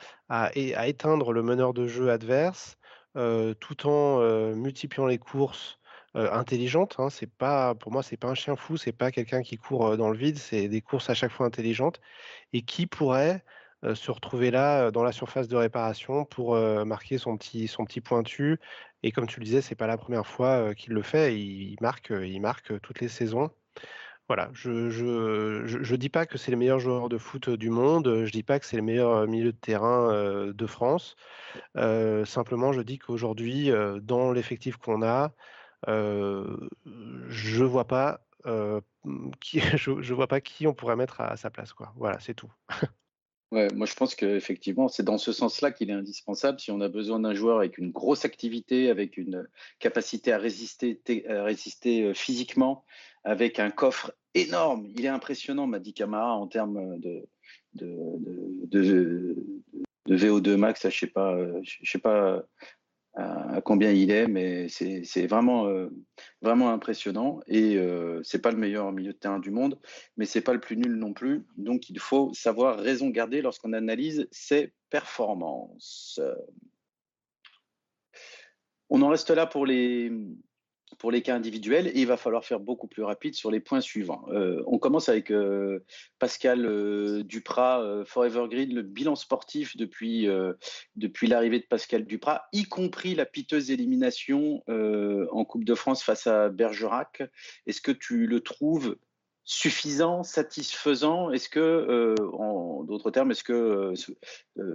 [0.55, 2.77] éteindre le meneur de jeu adverse
[3.15, 4.21] tout en
[4.55, 5.81] multipliant les courses
[6.15, 6.95] intelligentes.
[6.99, 7.11] Hein?
[7.11, 10.11] C'est pas, pour moi, c'est pas un chien fou, c'est pas quelqu'un qui court dans
[10.11, 12.01] le vide, c'est des courses à chaque fois intelligentes
[12.53, 13.43] et qui pourrait
[13.95, 18.61] se retrouver là dans la surface de réparation pour marquer son petit pointu.
[19.03, 21.39] Et comme tu le disais, c'est pas la première fois qu'il le fait.
[21.39, 23.51] Il, marque, il marque toutes les saisons.
[24.29, 28.25] Voilà, je ne je, dis pas que c'est les meilleurs joueurs de foot du monde,
[28.25, 31.17] je dis pas que c'est les meilleurs milieux de terrain de France.
[31.75, 33.73] simplement, je dis qu'aujourd'hui,
[34.03, 35.33] dans l'effectif qu'on a,
[35.89, 38.21] je vois pas
[39.41, 41.75] qui, je, vois pas qui on pourrait mettre à, sa place.
[41.97, 42.53] Voilà, c'est tout.
[43.53, 46.61] Ouais, moi je pense qu'effectivement, c'est dans ce sens-là qu'il est indispensable.
[46.61, 49.49] Si on a besoin d'un joueur avec une grosse activité, avec une
[49.81, 52.85] capacité à résister, à résister physiquement,
[53.25, 54.87] avec un coffre énorme.
[54.97, 57.27] Il est impressionnant, m'a dit Camara, en termes de,
[57.75, 57.97] de,
[58.67, 59.37] de,
[60.07, 60.83] de VO2 max.
[60.83, 60.91] Je ne
[61.65, 62.43] sais sais pas
[63.15, 65.89] à combien il est, mais c'est vraiment, euh,
[66.43, 67.41] vraiment impressionnant.
[67.47, 69.79] Et euh, c'est pas le meilleur milieu de terrain du monde,
[70.17, 71.45] mais c'est pas le plus nul non plus.
[71.57, 76.21] Donc il faut savoir raison garder lorsqu'on analyse ses performances.
[78.89, 80.13] On en reste là pour les,
[81.01, 83.81] pour les cas individuels et il va falloir faire beaucoup plus rapide sur les points
[83.81, 84.27] suivants.
[84.29, 85.83] Euh, on commence avec euh,
[86.19, 90.29] Pascal euh, Duprat, Forever Green, le bilan sportif depuis,
[90.97, 96.27] depuis l'arrivée de Pascal Duprat, y compris la piteuse élimination en Coupe de France face
[96.27, 97.23] à Bergerac.
[97.67, 98.97] Est-ce que tu le trouves
[99.45, 101.31] suffisant, satisfaisant?
[101.31, 104.13] Est-ce que, en d'autres termes, est-ce que ce,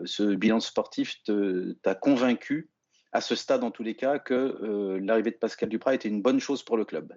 [0.06, 1.22] ce, bilan sportif
[1.84, 2.72] t'a convaincu?
[3.16, 6.22] À ce stade, en tous les cas, que euh, l'arrivée de Pascal Duprat était une
[6.22, 7.14] bonne chose pour le club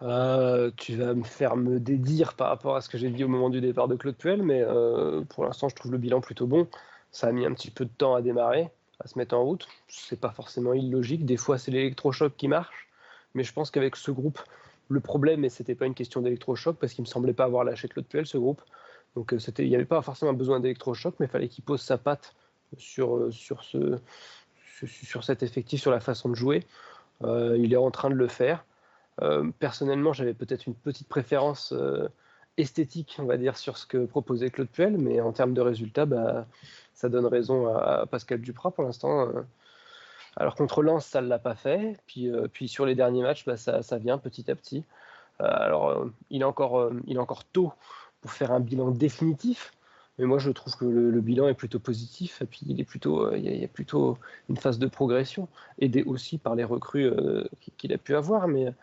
[0.00, 3.28] euh, tu vas me faire me dédire par rapport à ce que j'ai dit au
[3.28, 6.48] moment du départ de Claude Puel, mais euh, pour l'instant, je trouve le bilan plutôt
[6.48, 6.66] bon.
[7.12, 8.68] Ça a mis un petit peu de temps à démarrer,
[8.98, 9.68] à se mettre en route.
[9.86, 11.24] C'est pas forcément illogique.
[11.24, 12.88] Des fois, c'est l'électrochoc qui marche,
[13.34, 14.40] mais je pense qu'avec ce groupe,
[14.88, 17.86] le problème, et c'était pas une question d'électrochoc, parce qu'il me semblait pas avoir lâché
[17.86, 18.62] Claude Puel, ce groupe.
[19.14, 22.34] Donc, il n'y avait pas forcément besoin d'électrochoc, mais il fallait qu'il pose sa patte
[22.78, 23.98] sur, euh, sur, ce,
[24.86, 26.66] sur cet effectif, sur la façon de jouer.
[27.22, 28.64] Euh, il est en train de le faire.
[29.20, 31.74] Euh, personnellement, j'avais peut-être une petite préférence
[32.56, 36.06] esthétique, on va dire, sur ce que proposait Claude Puel, mais en termes de résultats,
[36.06, 36.46] bah,
[36.94, 39.28] ça donne raison à, Pascal Duprat pour l'instant.
[40.36, 41.98] Alors contre Lens, ça ne l'a pas fait.
[42.06, 44.84] Puis, puis sur les derniers matchs, bah, ça, ça, vient petit à petit.
[45.38, 47.72] alors il est, encore, il est encore tôt
[48.20, 49.72] pour faire un bilan définitif.
[50.18, 52.42] Mais moi, je trouve que le, bilan est plutôt positif.
[52.42, 55.48] Et puis, il, est plutôt, euh, il, y a, plutôt une phase de progression,
[55.78, 57.44] aidé aussi par les recrues euh,
[57.78, 58.46] qu'il a pu avoir.
[58.46, 58.74] Mais,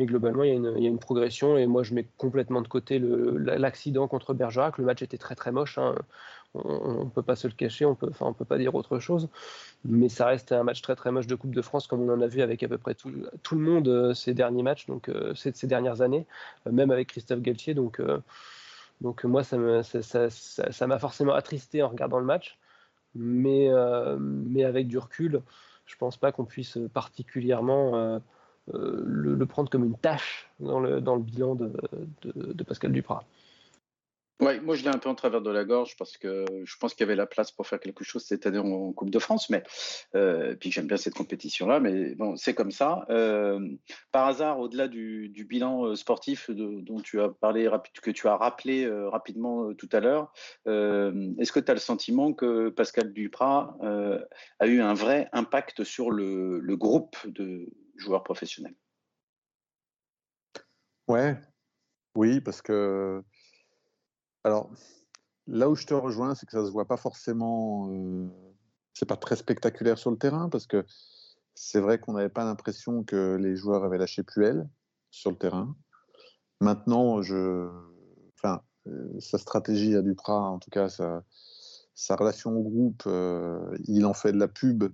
[0.00, 1.58] globalement, il y, a une, progression.
[1.58, 4.78] Et moi, je mets complètement de côté l'accident contre Bergerac.
[4.78, 5.76] Le match était très, très moche.
[5.76, 5.94] Hein.
[6.54, 7.84] On ne peut pas se le cacher.
[7.84, 9.28] On peut, enfin, on peut pas dire autre chose.
[9.84, 12.22] Mais ça reste un match très, très moche de Coupe de France, comme on en
[12.22, 15.66] a vu avec à peu près tout, le monde euh, ces derniers matchs, donc ces,
[15.66, 16.26] dernières années,
[16.70, 17.74] même avec Christophe Galtier.
[19.00, 22.58] Donc moi, ça m'a ça, forcément attristé en regardant le match.
[23.14, 24.18] Mais, euh,
[24.64, 25.42] avec du recul,
[25.86, 28.18] je pense pas qu'on puisse particulièrement euh,
[28.74, 31.72] euh, le, prendre comme une tâche dans le, dans le bilan de,
[32.22, 33.24] de Pascal Duprat.
[34.40, 36.94] Oui, moi je l'ai un peu en travers de la gorge parce que je pense
[36.94, 39.50] qu'il y avait la place pour faire quelque chose cette année en, Coupe de France,
[39.50, 39.62] mais
[40.14, 43.04] euh, puis j'aime bien cette compétition-là, mais bon, c'est comme ça.
[43.10, 43.60] Euh,
[44.12, 47.68] par hasard, au-delà du, bilan euh, sportif dont tu as parlé,
[48.02, 50.32] que tu as rappelé rapidement tout à l'heure,
[50.66, 53.76] est-ce que tu as le sentiment que Pascal Duprat
[54.58, 57.66] a eu un vrai impact sur le, le groupe de
[57.96, 58.74] joueurs professionnels?
[61.08, 61.36] Ouais,
[62.14, 63.22] oui, parce que
[64.44, 64.70] alors,
[65.46, 67.90] là où je te rejoins, c'est que ça se voit pas forcément.
[67.90, 68.28] Euh,
[68.94, 70.84] c'est pas très spectaculaire sur le terrain parce que
[71.54, 74.68] c'est vrai qu'on n'avait pas l'impression que les joueurs avaient lâché Puel
[75.10, 75.76] sur le terrain.
[76.60, 77.68] Maintenant, je,
[78.38, 81.22] enfin, euh, sa stratégie à Duprat, en tout cas sa,
[82.16, 84.84] relation au groupe, euh, il en fait de la pub,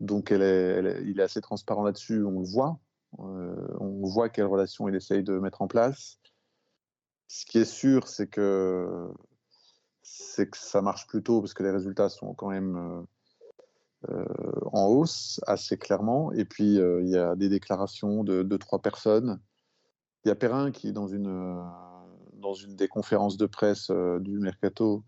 [0.00, 2.24] donc il est assez transparent là-dessus.
[2.24, 2.78] On le voit,
[3.18, 6.18] on voit quelle relation il essaye de mettre en place.
[7.28, 9.08] Ce qui est sûr, c'est que,
[10.02, 13.02] c'est que ça marche plutôt parce que les résultats sont quand même euh,
[14.10, 16.32] euh, en hausse assez clairement.
[16.32, 19.40] Et puis, euh, il y a des déclarations de deux, trois personnes.
[20.24, 21.64] Il y a Perrin qui, dans une,
[22.34, 25.04] dans une des conférences de presse du Mercato,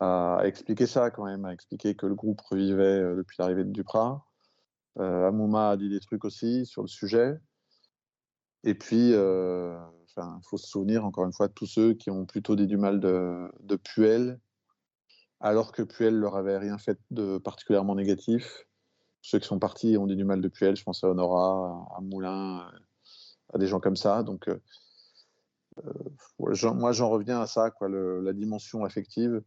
[0.00, 4.24] a expliqué ça quand même, a expliqué que le groupe revivait depuis l'arrivée de Duprat.
[4.96, 7.38] Amouma a dit des trucs aussi sur le sujet.
[8.64, 9.14] Et puis,
[10.16, 12.76] il faut se souvenir encore une fois de tous ceux qui ont plutôt dit du
[12.76, 14.40] mal de, Puel,
[15.40, 18.66] alors que Puel leur avait rien fait de particulièrement négatif.
[19.22, 22.00] Ceux qui sont partis ont dit du mal de Puel, je pense à Honora, à
[22.00, 22.70] Moulin,
[23.52, 24.22] à des gens comme ça.
[24.22, 24.60] Donc, euh,
[26.38, 29.42] moi, j'en reviens à ça, quoi, la dimension affective.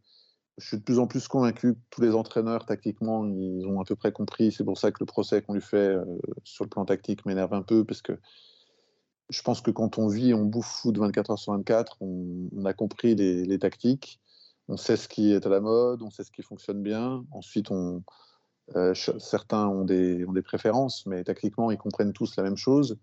[0.58, 3.84] Je suis de plus en plus convaincu que tous les entraîneurs, tactiquement, ils ont à
[3.84, 4.50] peu près compris.
[4.50, 5.96] C'est pour ça que le procès qu'on lui fait
[6.42, 8.18] sur le plan tactique m'énerve un peu, parce que
[9.30, 12.72] je pense que quand on vit, on bouffe foot 24 heures sur 24, on, a
[12.72, 14.20] compris les, tactiques,
[14.68, 17.24] on sait ce qui est à la mode, on sait ce qui fonctionne bien.
[17.30, 22.98] Ensuite, euh, certains ont des, préférences, mais tactiquement, ils comprennent tous la même chose.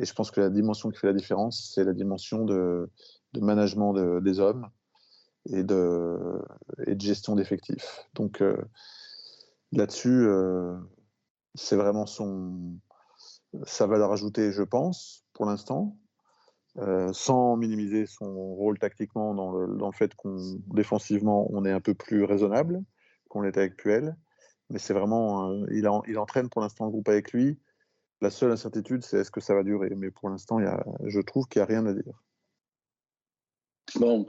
[0.00, 2.90] Et je pense que la dimension qui fait la différence, c'est la dimension de,
[3.38, 4.68] management des hommes
[5.46, 6.42] et de,
[6.86, 8.06] et de gestion d'effectifs.
[8.14, 8.56] Donc euh,
[9.72, 10.76] là-dessus, euh,
[11.54, 12.78] c'est vraiment son,
[13.64, 15.98] sa valeur ajoutée, je pense pour l'instant,
[16.78, 20.36] euh, sans minimiser son rôle tactiquement dans le, fait qu'on
[20.68, 22.82] défensivement on est un peu plus raisonnable
[23.28, 24.16] qu'on l'était avec Puel.
[24.70, 27.60] Mais c'est vraiment, il, il, entraîne pour l'instant le groupe avec lui.
[28.22, 29.90] La seule incertitude, c'est est-ce que ça va durer.
[29.94, 30.58] Mais pour l'instant,
[31.04, 32.23] je trouve qu'il n'y a rien à dire.
[33.96, 34.26] Bon,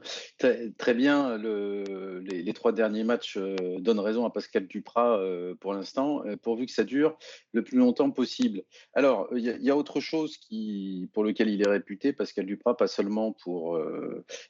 [0.78, 1.38] très bien.
[1.38, 6.36] Le, les, trois derniers matchs euh, donnent raison à Pascal Duprat euh, pour l'instant, euh,
[6.38, 7.18] pourvu que ça dure
[7.52, 8.64] le plus longtemps possible.
[8.94, 12.88] Alors, il y, a autre chose qui, pour lequel il est réputé, Pascal Duprat, pas
[12.88, 13.80] seulement pour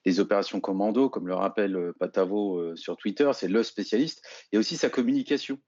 [0.06, 4.90] les opérations commando, comme le rappelle Patavo sur Twitter, c'est le spécialiste, et aussi sa
[4.90, 5.60] communication.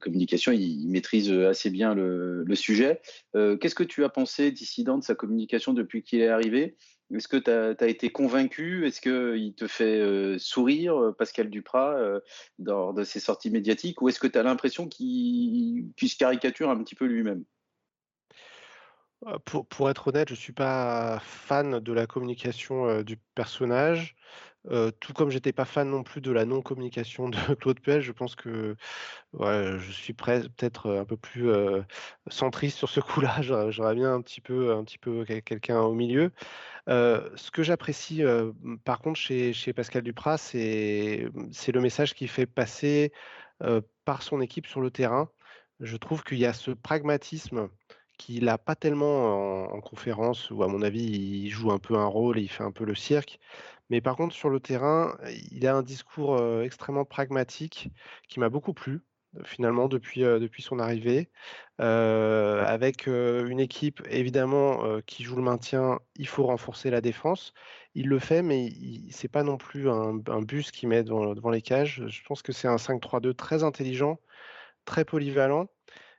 [0.00, 3.00] communication, il, maîtrise assez bien le, le sujet.
[3.34, 6.76] Qu'est-ce que tu as pensé, dissident, de sa communication depuis qu'il est arrivé?
[7.14, 8.86] Est-ce que tu as, été convaincu?
[8.86, 12.20] Est-ce qu'il te fait euh, sourire, euh, Pascal Duprat, euh,
[12.58, 14.02] lors de ses sorties médiatiques?
[14.02, 17.44] Ou est-ce que tu as l'impression qu'il se caricature un petit peu lui-même?
[19.46, 24.14] Pour, pour, être honnête, je ne suis pas fan de la communication du personnage.
[25.00, 28.34] Tout comme j'étais pas fan non plus de la non-communication de Claude Puel, je pense
[28.34, 28.76] que
[29.32, 31.50] ouais, je suis peut-être un peu plus
[32.28, 33.40] centriste sur ce coup-là.
[33.70, 36.32] J'aurais bien un petit peu, un petit peu quelqu'un au milieu.
[36.88, 38.22] ce que j'apprécie
[38.84, 43.12] par contre chez, chez Pascal Duprat, c'est le message qu'il fait passer
[44.04, 45.30] par son équipe sur le terrain.
[45.80, 47.68] Je trouve qu'il y a ce pragmatisme
[48.18, 52.06] qu'il n'a pas tellement en, conférence, où à mon avis, il joue un peu un
[52.06, 53.40] rôle, il fait un peu le cirque.
[53.90, 55.16] Mais par contre, sur le terrain,
[55.50, 57.90] il a un discours extrêmement pragmatique
[58.28, 59.02] qui m'a beaucoup plu
[59.44, 61.30] finalement depuis, depuis son arrivée.
[61.78, 67.54] avec une équipe évidemment qui joue le maintien, il faut renforcer la défense.
[67.94, 68.70] Il le fait, mais
[69.10, 72.04] ce n'est pas non plus un, bus qui met devant, les cages.
[72.08, 74.20] Je pense que c'est un 5-3-2 très intelligent,
[74.84, 75.68] très polyvalent.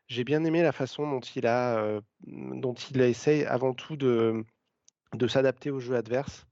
[0.10, 4.44] J'ai bien aimé la façon dont il a, dont il essaye avant tout de,
[5.14, 6.48] de s'adapter au jeu adverse.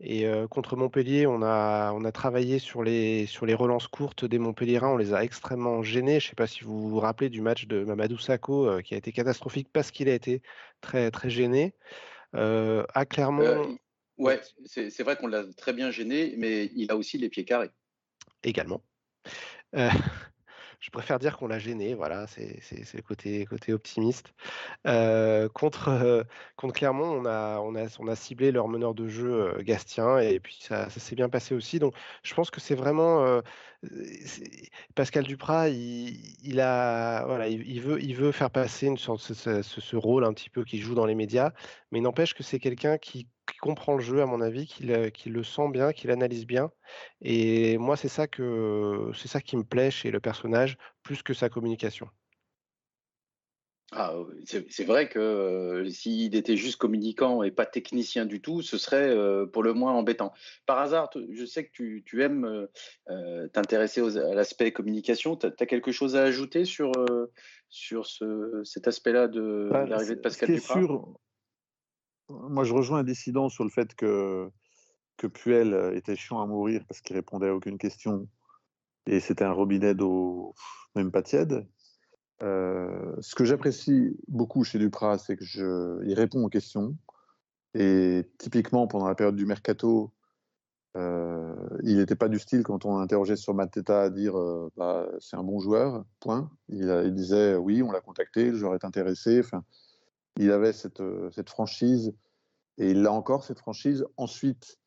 [0.00, 4.38] Et contre Montpellier, on a, on a travaillé sur les, sur les relances courtes des
[4.38, 4.90] Montpelliérains.
[4.92, 6.20] On les a extrêmement gênés.
[6.20, 8.96] Je ne sais pas si vous vous rappelez du match de Mamadou Sakho, qui a
[8.96, 10.42] été catastrophique parce qu'il a été
[10.80, 11.74] très, très gêné.
[12.32, 13.76] à Clermont.
[14.18, 17.70] ouais, c'est vrai qu'on l'a très bien gêné, mais il a aussi les pieds carrés.
[18.42, 18.82] Également
[20.80, 22.60] je préfère dire qu'on l'a gêné, voilà, c'est
[22.94, 24.32] le côté, côté optimiste.
[24.86, 26.22] Euh, contre, euh,
[26.56, 27.74] contre Clermont, on a, on,
[28.08, 31.78] a, ciblé leur meneur de jeu euh, Gastien et puis ça s'est bien passé aussi.
[31.78, 33.42] Donc je pense que c'est vraiment
[34.94, 40.50] Pascal Duprat, il, a, voilà, il, veut, il veut faire passer ce, rôle un petit
[40.50, 41.52] peu qu'il joue dans les médias,
[41.92, 43.28] mais n'empêche que c'est quelqu'un qui,
[43.60, 46.70] comprend le jeu, à mon avis, qu'il le sent bien, qu'il analyse bien.
[47.22, 51.34] Et moi, c'est ça, que, c'est ça qui me plaît chez le personnage, plus que
[51.34, 52.08] sa communication.
[53.92, 54.12] Ah,
[54.44, 59.08] c'est vrai que euh, s'il était juste communicant et pas technicien du tout, ce serait
[59.08, 60.34] euh, pour le moins embêtant.
[60.66, 62.68] Par hasard, je sais que tu, aimes
[63.08, 65.36] euh, t'intéresser à l'aspect communication.
[65.36, 66.92] Tu as, quelque chose à ajouter sur,
[67.70, 70.74] sur ce, cet aspect-là de bah, l'arrivée de Pascal Duprat?
[70.74, 71.18] sûr,
[72.28, 74.50] Moi, je rejoins un dissident sur le fait que,
[75.16, 78.28] que Puel était chiant à mourir parce qu'il répondait à aucune question
[79.06, 80.54] et c'était un robinet d'eau
[80.94, 81.66] même pas tiède.
[82.42, 86.96] Euh, ce que j'apprécie beaucoup chez Duprat, c'est qu'il répond aux questions.
[87.74, 90.12] Et typiquement, pendant la période du mercato,
[90.96, 95.08] euh, il n'était pas du style, quand on l'interrogeait sur Mateta, à dire euh, bah,
[95.20, 96.50] c'est un bon joueur, point.
[96.68, 99.42] Il, disait oui, on l'a contacté, le joueur est intéressé.
[100.36, 102.14] Il avait cette, cette franchise,
[102.78, 104.06] et il a encore, cette franchise.
[104.16, 104.78] Ensuite,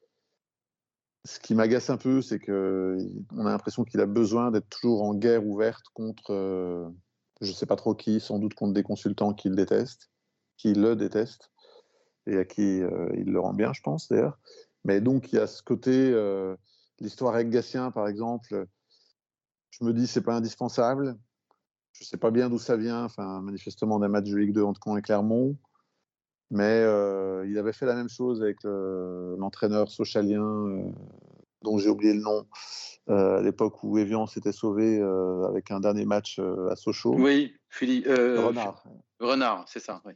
[1.25, 5.13] ce qui m'agace un peu, c'est qu'on a l'impression qu'il a besoin d'être toujours en
[5.13, 6.91] guerre ouverte contre
[7.41, 10.11] je ne sais pas trop qui, sans doute contre des consultants qui le détestent,
[10.57, 11.51] qui le détestent,
[12.27, 14.37] et à qui euh, il le rend bien, je pense d'ailleurs.
[14.85, 16.55] Mais donc il y a ce côté, euh,
[16.99, 18.67] l'histoire avec Gatien par exemple,
[19.71, 21.17] je me dis c'est pas indispensable.
[21.93, 24.63] Je ne sais pas bien d'où ça vient, enfin manifestement d'un match de Ligue 2
[24.63, 25.57] entre Caen et Clermont.
[26.49, 26.81] Mais
[27.47, 30.91] il avait fait la même chose avec l'entraîneur socialien,
[31.61, 32.47] dont j'ai oublié le nom,
[33.07, 35.01] à l'époque où Evian s'était sauvé
[35.47, 37.15] avec un dernier match à Sochaux.
[37.15, 38.83] Oui, Philippe, Renard.
[39.19, 40.01] Renard, c'est ça.
[40.05, 40.13] Oui.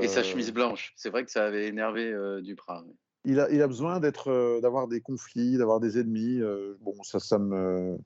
[0.00, 0.92] Et sa chemise blanche.
[0.96, 2.84] C'est vrai que ça avait énervé Duprat.
[3.26, 6.40] Il a, il a besoin d'être, d'avoir des conflits, d'avoir des ennemis.
[6.80, 7.98] bon, ça, ça me,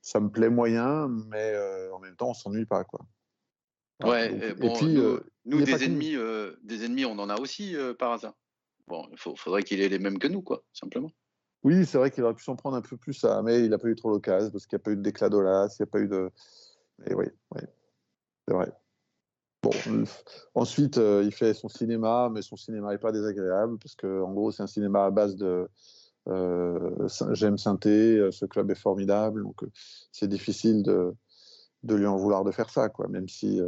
[0.00, 1.54] ça me plaît moyen, mais
[1.92, 3.00] en même temps, on s'ennuie pas, quoi.
[4.04, 4.96] Ouais, et puis,
[5.44, 6.16] nous, des, ennemis,
[6.62, 8.34] des ennemis, on en a aussi par hasard.
[8.86, 11.12] Bon, il faudrait qu'il ait les mêmes que nous, quoi, simplement.
[11.64, 13.78] Oui, c'est vrai qu'il aurait pu s'en prendre un peu plus à, mais il n'a
[13.78, 15.88] pas eu trop l'occasion parce qu'il n'y a pas eu de d'éclat d'Olas, il n'y
[15.88, 16.30] a pas eu de.
[16.98, 17.60] Mais oui, oui,
[18.46, 18.72] c'est vrai.
[19.62, 19.70] Bon,
[20.54, 24.52] ensuite, il fait son cinéma, mais son cinéma n'est pas désagréable parce que, en gros,
[24.52, 25.68] c'est un cinéma à base de.
[27.32, 29.62] J'aime synthé, ce club est formidable, donc
[30.12, 31.12] c'est difficile de,
[31.82, 33.60] de lui en vouloir de faire ça, quoi, même si.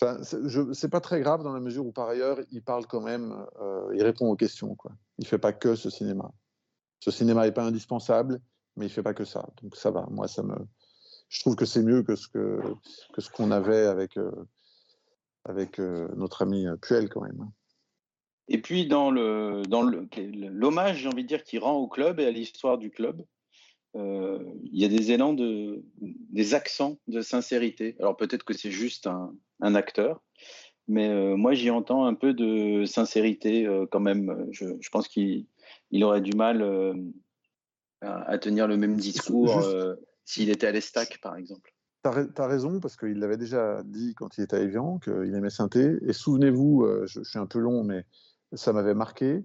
[0.00, 3.34] Enfin, c'est pas très grave dans la mesure où par ailleurs il parle quand même,
[3.60, 4.74] euh, il répond aux questions.
[4.74, 4.92] Quoi.
[5.18, 6.32] Il fait pas que ce cinéma.
[7.00, 8.40] Ce cinéma n'est pas indispensable,
[8.76, 9.48] mais il fait pas que ça.
[9.62, 10.06] Donc ça va.
[10.10, 10.54] Moi, ça me,
[11.28, 12.60] je trouve que c'est mieux que ce que,
[13.12, 14.30] que ce qu'on avait avec euh,
[15.44, 17.50] avec euh, notre ami Puel quand même.
[18.48, 22.26] Et puis dans le dans l'hommage, j'ai envie de dire, qu'il rend au club et
[22.26, 23.24] à l'histoire du club,
[23.94, 27.96] il y a des élans de des accents de sincérité.
[27.98, 30.22] Alors peut-être que c'est juste un, un acteur.
[30.88, 34.46] Mais euh, moi, j'y entends un peu de sincérité euh, quand même.
[34.50, 35.46] Je, je pense qu'il
[35.90, 36.94] il aurait du mal euh,
[38.00, 39.62] à, tenir le même discours
[40.24, 41.72] s'il était à l'Estac, par exemple.
[42.02, 45.50] Tu as, raison, parce qu'il l'avait déjà dit quand il était à Evian, qu'il aimait
[45.50, 45.96] synthé.
[46.06, 48.04] Et souvenez-vous, je, suis un peu long, mais
[48.52, 49.44] ça m'avait marqué,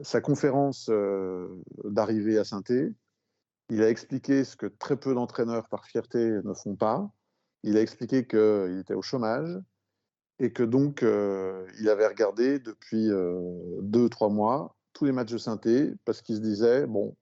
[0.00, 0.90] sa conférence
[1.84, 2.92] d'arrivée à synthé,
[3.70, 7.12] il a expliqué ce que très peu d'entraîneurs, par fierté, ne font pas
[7.66, 9.58] il a expliqué qu'il était au chômage
[10.38, 15.32] et que donc euh, il avait regardé depuis euh, deux, trois mois tous les matchs
[15.32, 17.16] de synthé parce qu'il se disait bon,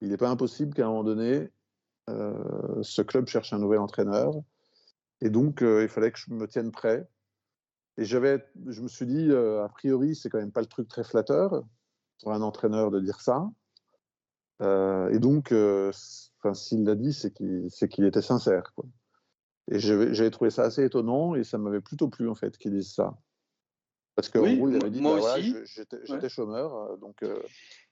[0.00, 1.50] il n'est pas impossible qu'à un moment donné,
[2.08, 4.34] euh, ce club cherche un nouvel entraîneur
[5.20, 7.06] et donc il fallait que je me tienne prêt.
[7.96, 11.04] Et j'avais, je me suis dit, a priori, c'est quand même pas le truc très
[11.04, 11.62] flatteur
[12.22, 13.50] pour un entraîneur de dire ça.
[14.62, 15.52] et donc,
[16.54, 18.72] s'il l'a dit, c'est qu'il était sincère.
[18.74, 18.86] Quoi.
[19.70, 22.92] Et j'avais trouvé ça assez étonnant et ça m'avait plutôt plu en fait qu'ils disent
[22.92, 23.16] ça.
[24.16, 25.54] Parce qu'en gros, il avait dit moi bah, aussi,
[26.04, 26.74] j'étais chômeur.
[26.74, 27.40] Euh, donc, euh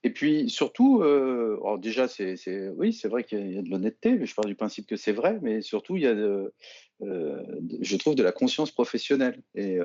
[0.03, 2.37] Et puis surtout, euh, déjà, c'est
[2.76, 5.12] oui, c'est vrai qu'il y, a de l'honnêteté, mais je pars du principe que c'est
[5.12, 6.53] vrai, mais surtout, il y a, de,
[7.01, 9.43] je trouve, de la conscience professionnelle.
[9.55, 9.79] Et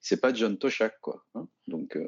[0.00, 1.24] c'est pas John Toshak, quoi.
[1.34, 1.46] Hein.
[1.66, 1.98] donc,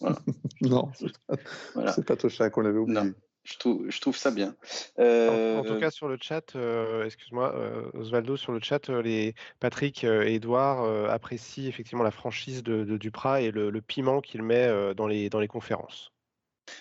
[0.00, 0.18] voilà.
[0.60, 1.36] non, c'est pas,
[1.74, 1.92] voilà.
[1.92, 3.12] pas Toshak, on l'avait oublié.
[3.44, 4.48] Je trouve, je trouve ça bien.
[4.48, 9.34] En, tout euh, cas, sur le chat, euh, excuse-moi, euh, Osvaldo, sur le chat, les
[9.60, 15.06] Patrick et Edouard apprécient effectivement la franchise de, Duprat et le, piment qu'il met dans,
[15.06, 16.10] les, dans les conférences.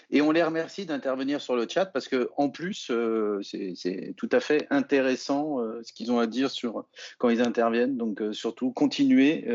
[0.09, 2.89] Et on les remercie d'intervenir sur le chat parce que en plus,
[3.41, 6.85] c'est tout à fait intéressant ce qu'ils ont à dire sur
[7.17, 7.97] quand ils interviennent.
[7.97, 9.45] Donc surtout, continuez.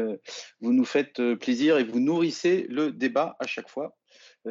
[0.60, 3.96] vous nous faites plaisir et vous nourrissez le débat à chaque fois.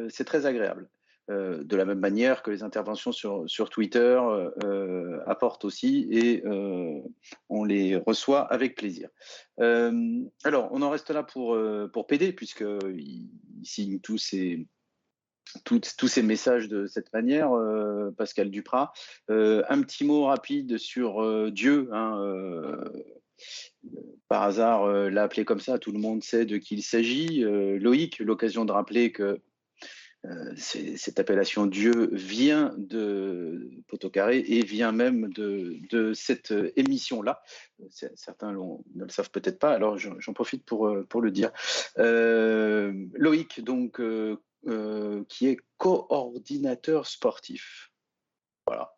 [0.08, 0.90] c'est très agréable.
[1.30, 6.08] Euh, de la même manière que les interventions sur, sur Twitter euh, euh, apportent aussi
[6.10, 6.42] et
[7.50, 9.10] on les reçoit avec plaisir.
[9.58, 11.58] alors, on en reste là pour,
[11.92, 13.28] pour PD, puisqu'il
[13.62, 14.66] signe tous ces,
[15.64, 17.50] tous ces messages de cette manière,
[18.16, 18.92] Pascal Duprat.
[19.28, 21.88] un petit mot rapide sur Dieu.
[21.92, 22.84] Hein,
[24.28, 27.40] par hasard, l'a appelé comme ça, tout le monde sait de qui il s'agit.
[27.40, 29.38] Loïc, l'occasion de rappeler que euh,
[30.56, 37.42] cette appellation Dieu vient de Potocaré et vient même de, cette émission-là.
[38.14, 41.50] Certains ne le savent peut-être pas, alors j'en profite pour, euh, le dire.
[41.98, 44.00] Euh, Loïc, donc,
[45.28, 47.92] qui est coordinateur sportif.
[48.66, 48.92] Voilà.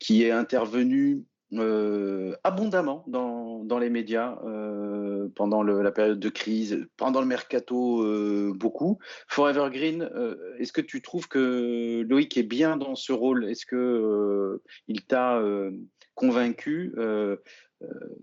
[0.00, 1.24] qui est intervenu
[1.54, 8.52] euh, abondamment dans, les médias euh, pendant la période de crise, pendant le mercato euh,
[8.54, 8.98] beaucoup.
[9.26, 10.08] Forever Green,
[10.58, 13.46] est-ce que tu trouves que Loïc est bien dans ce rôle?
[13.46, 15.42] Est-ce que il t'a
[16.14, 16.94] convaincu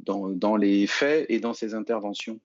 [0.05, 2.39] dans, les faits et dans ses interventions?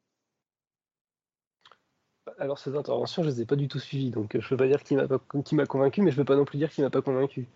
[2.38, 4.82] Alors ces interventions, je les ai pas du tout suivies, donc je peux pas dire
[4.82, 7.46] qu'il m'a convaincu, mais je peux pas non plus dire qu'il m'a pas convaincu.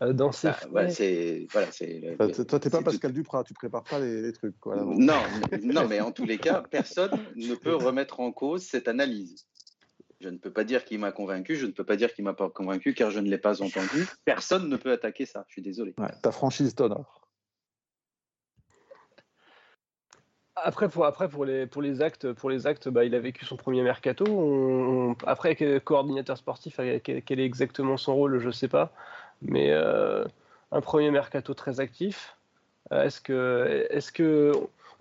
[0.00, 2.16] Euh, dans ces bah, c'est voilà, c'est.
[2.18, 4.76] Bah, toi, t'es pas Pascal Duprat, tu prépares pas les, trucs, quoi.
[4.76, 5.20] non,
[5.62, 9.46] non, mais en tous les cas, personne ne peut remettre en cause cette analyse.
[10.20, 12.34] Je ne peux pas dire qu'il m'a convaincu, je ne peux pas dire qu'il m'a
[12.34, 14.06] pas convaincu, car je ne l'ai pas entendu.
[14.24, 15.44] Personne ne peut attaquer ça.
[15.48, 15.94] Je suis désolé.
[15.98, 17.28] Ouais, ta franchise t'honore.
[20.56, 23.44] Après, pour, après pour, les, pour les actes, pour les actes bah, il a vécu
[23.44, 25.14] son premier mercato.
[25.24, 28.92] après, coordinateur sportif, quel, est exactement son rôle, je ne sais pas.
[29.42, 32.36] Mais un premier mercato très actif.
[32.90, 34.52] Est-ce que, est que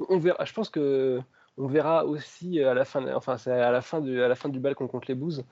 [0.09, 1.19] on verra Je pense que
[1.57, 4.49] on verra aussi à la fin, enfin c'est à la fin du, à la fin
[4.49, 5.43] du bal qu'on compte les bouses.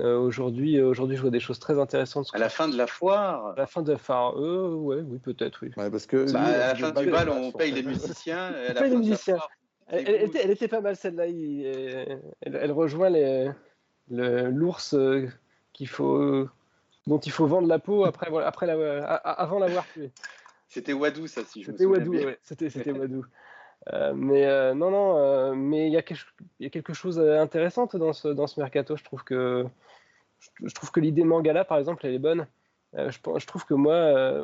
[0.00, 2.28] Euh, aujourd'hui, aujourd'hui, je vois des choses très intéressantes.
[2.32, 5.18] À la fin de la foire À la fin de la foire, euh, ouais, oui,
[5.18, 5.70] peut-être, oui.
[5.74, 8.52] parce que bah, à la fin du bal, on paye les musiciens.
[8.70, 9.38] on paye les musiciens.
[9.88, 11.26] elle, était, elle, était, pas mal celle-là.
[11.26, 13.50] Elle, rejoint les,
[14.10, 15.26] l'ours euh,
[15.72, 16.46] qu'il faut,
[17.08, 20.12] dont il faut vendre la peau après, après la, avant l'avoir tué.
[20.68, 23.24] C'était Wadou, ça, si je me souviens Wadou, Ouais, c'était, c'était Wadou.
[23.92, 28.28] Euh, mais euh, non, non, euh, mais il y, a quelque chose d'intéressant dans ce,
[28.28, 28.96] dans ce mercato.
[28.96, 29.64] Je trouve que,
[30.62, 32.46] je, trouve que l'idée Mangala, par exemple, elle est bonne.
[32.94, 33.94] Je, je, trouve que moi,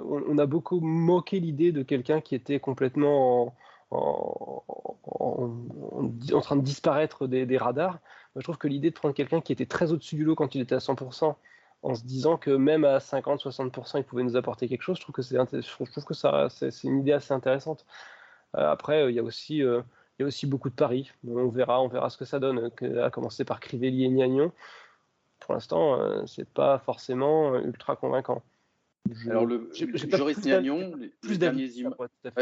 [0.07, 3.55] on, a beaucoup moqué l'idée de quelqu'un qui était complètement
[3.91, 4.63] en,
[5.07, 7.99] en, train de disparaître des, des radars.
[8.37, 10.61] je trouve que l'idée de prendre quelqu'un qui était très au-dessus du lot quand il
[10.61, 11.35] était à 100%,
[11.85, 15.15] en se disant que même à 50-60%, il pouvait nous apporter quelque chose, je trouve
[15.15, 17.85] que c'est, je trouve que ça, c'est, une idée assez intéressante.
[18.57, 19.83] Euh, après, euh, il y a aussi euh,
[20.19, 21.13] il y a aussi beaucoup de paris.
[21.29, 22.71] On verra, on verra ce que ça donne.
[23.03, 24.53] À commencer par Crivelli et Niagnon.
[25.41, 28.41] Pour l'instant, c'est pas forcément ultra convaincant.
[29.29, 31.69] Alors le Joris Niagnon, plus derniers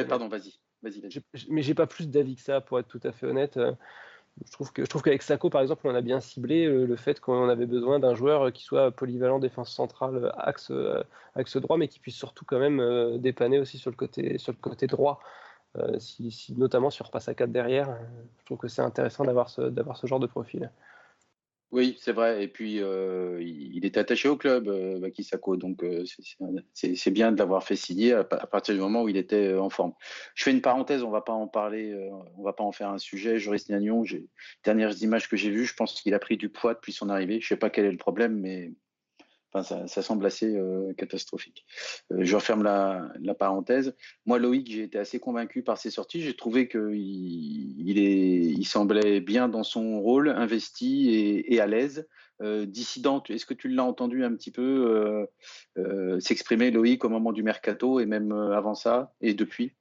[0.07, 1.01] pardon, vas-y, vas-y.
[1.01, 3.59] Vas mais j'ai pas plus d'avis que ça, pour être tout à fait honnête.
[4.45, 4.51] Je
[4.87, 8.15] trouve qu'avec Sako, par exemple, on a bien ciblé le fait qu'on avait besoin d'un
[8.15, 10.73] joueur qui soit polyvalent défense centrale, axe
[11.35, 14.55] axe droit, mais qui puisse surtout quand même dépanner aussi sur le côté sur
[14.89, 15.21] droit.
[15.79, 17.95] Euh, si, notamment si on repasse à 4 derrière, euh,
[18.41, 20.71] je trouve que c'est intéressant d'avoir ce genre de profil.
[21.73, 22.45] Oui, c'est vrai.
[22.45, 25.57] Et puis, euh, il est attaché au club, euh, Bakisako.
[25.57, 25.83] Donc,
[26.75, 29.95] c'est bien de l'avoir fait signer à, partir du moment où il était en forme.
[30.35, 31.95] Je fais une parenthèse, on ne va pas en parler,
[32.37, 33.39] on va pas en faire un sujet.
[33.39, 34.05] Joris Nagnon,
[34.65, 37.41] dernières images que j'ai vues, je pense qu'il a pris du poids depuis son arrivée.
[37.41, 38.73] Je ne sais pas quel est le problème, mais
[39.61, 41.67] ça, semble assez euh, catastrophique.
[42.13, 43.95] Euh, je referme la, parenthèse.
[44.25, 46.23] Moi, Loïc, j'ai été assez convaincu par ses sorties.
[46.23, 52.09] J'ai trouvé qu'il il, il semblait bien dans son rôle, investi et, à l'aise.
[52.41, 55.27] Euh, dissident, est-ce que tu l'as entendu un petit peu
[56.19, 59.75] s'exprimer, Loïc, au moment du mercato et même avant ça et depuis?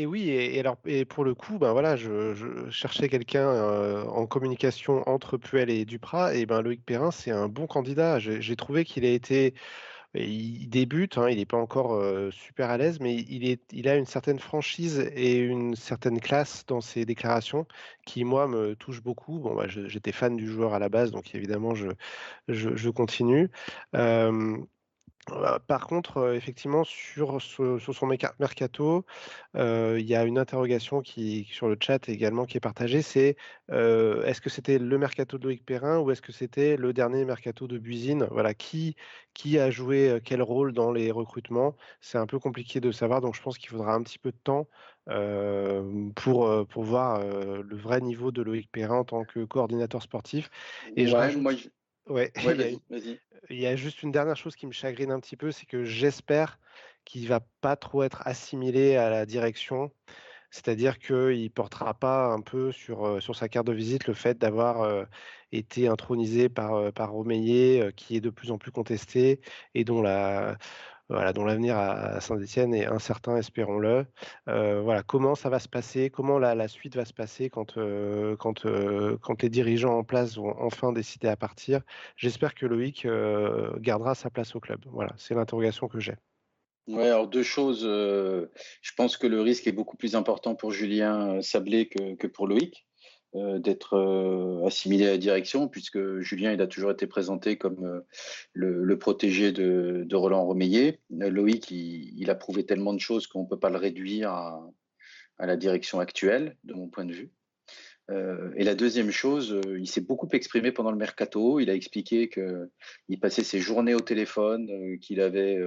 [0.00, 5.06] Et oui, et, alors et pour le coup, ben voilà, je, cherchais quelqu'un en communication
[5.08, 8.18] entre Puel et Duprat, et ben Loïc Perrin, c'est un bon candidat.
[8.18, 9.54] J'ai trouvé qu'il a été,
[10.14, 13.96] il débute, hein, il n'est pas encore super à l'aise, mais il, est, il a
[13.96, 17.66] une certaine franchise et une certaine classe dans ses déclarations
[18.06, 19.38] qui, moi, me touche beaucoup.
[19.38, 21.90] Bon, bah, j'étais fan du joueur à la base, donc évidemment, je,
[22.48, 23.50] je, continue.
[23.92, 24.30] Bah,
[25.66, 28.06] par contre, effectivement, sur, sur son
[28.38, 29.04] mercato,
[29.54, 33.36] il y a une interrogation qui, sur le chat également qui est partagée, c'est
[33.68, 37.68] est-ce que c'était le mercato de Loïc Perrin ou est-ce que c'était le dernier mercato
[37.68, 38.96] de Buisine Voilà, qui,
[39.34, 41.76] qui a joué quel rôle dans les recrutements?
[42.00, 44.38] C'est un peu compliqué de savoir, donc je pense qu'il faudra un petit peu de
[44.42, 44.66] temps
[46.16, 50.50] pour, pour voir le vrai niveau de Loïc Perrin en tant que coordinateur sportif.
[50.96, 51.16] Et je
[52.10, 52.32] Ouais,
[53.50, 55.84] il, y a, juste une dernière chose qui me chagrine un petit peu, c'est que
[55.84, 56.58] j'espère
[57.04, 59.90] qu'il va pas trop être assimilé à la direction.
[60.50, 64.36] C'est-à-dire qu'il ne portera pas un peu sur, sur sa carte de visite le fait
[64.36, 65.06] d'avoir
[65.52, 69.40] été intronisé par, par Romeyer, qui est de plus en plus contesté
[69.74, 70.58] et dont la,
[71.10, 74.06] voilà, dont l'avenir à Saint-Etienne est incertain, espérons-le.
[74.48, 79.16] Euh, comment ça va se passer, comment la, suite va se passer quand, euh, euh,
[79.20, 81.80] quand les dirigeants en place vont enfin décider à partir.
[82.16, 83.06] J'espère que Loïc
[83.78, 84.84] gardera sa place au club.
[84.86, 86.14] Voilà, c'est l'interrogation que j'ai.
[86.86, 87.82] Deux choses.
[87.82, 92.46] je pense que le risque est beaucoup plus important pour Julien Sablé que, que pour
[92.46, 92.86] Loïc.
[93.36, 97.84] Euh, d'être euh, assimilé à la direction, puisque Julien il a toujours été présenté comme
[97.84, 98.00] euh,
[98.54, 100.98] le, protégé de, Roland Romeillet.
[101.10, 104.68] Loïc, il, a prouvé tellement de choses qu'on ne peut pas le réduire à,
[105.38, 107.30] la direction actuelle, de mon point de vue.
[108.10, 111.60] Euh, et la deuxième chose, euh, il s'est beaucoup exprimé pendant le mercato.
[111.60, 115.58] Il a expliqué qu'il passait ses journées au téléphone, euh, qu'il avait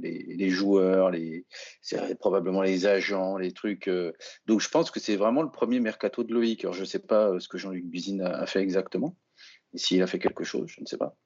[0.00, 1.46] les, joueurs, les,
[2.20, 3.90] probablement les agents, les trucs.
[4.46, 6.64] donc je pense que c'est vraiment le premier mercato de Loïc.
[6.64, 9.16] Alors je ne sais pas ce que Jean-Luc Buzine a, fait exactement,
[9.74, 11.16] s'il a fait quelque chose, je ne sais pas.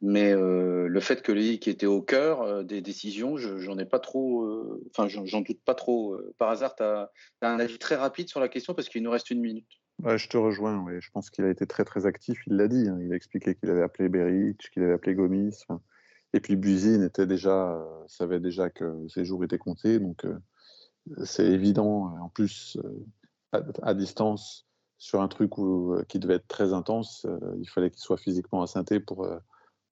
[0.00, 5.08] Mais le fait que Loïc était au cœur des décisions, j'en ai pas trop, enfin
[5.08, 6.18] j'en doute pas trop.
[6.38, 7.10] Par hasard, tu as,
[7.42, 9.68] un avis très rapide sur la question parce qu'il nous reste une minute
[10.02, 10.84] je te rejoins.
[11.00, 12.42] Je pense qu'il a été très très actif.
[12.46, 12.88] Il l'a dit.
[12.88, 12.98] Hein.
[13.00, 15.64] Il a expliqué qu'il avait appelé Beric, qu'il avait appelé Gomis.
[16.32, 19.98] Et puis Buzine était déjà, euh, savait déjà que ses jours étaient comptés.
[19.98, 20.38] Donc euh,
[21.24, 22.16] c'est évident.
[22.20, 22.78] En plus,
[23.52, 24.66] à, distance
[24.98, 25.52] sur un truc
[26.08, 27.26] qui devait être très intense,
[27.60, 29.28] il fallait qu'il soit physiquement à pour,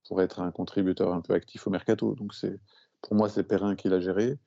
[0.09, 2.15] pour être un contributeur un peu actif au mercato.
[2.15, 2.59] Donc c'est
[3.03, 4.39] pour moi, c'est Perrin qui l'a géré.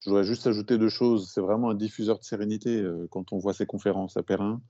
[0.00, 1.30] Je voudrais juste ajouter deux choses.
[1.32, 4.60] C'est vraiment un diffuseur de sérénité euh, quand on voit ses conférences à Perrin.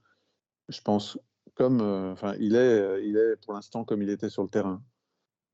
[0.69, 1.17] Je pense
[1.55, 4.49] comme, euh, enfin, il est, euh, il est pour l'instant comme il était sur le
[4.49, 4.83] terrain,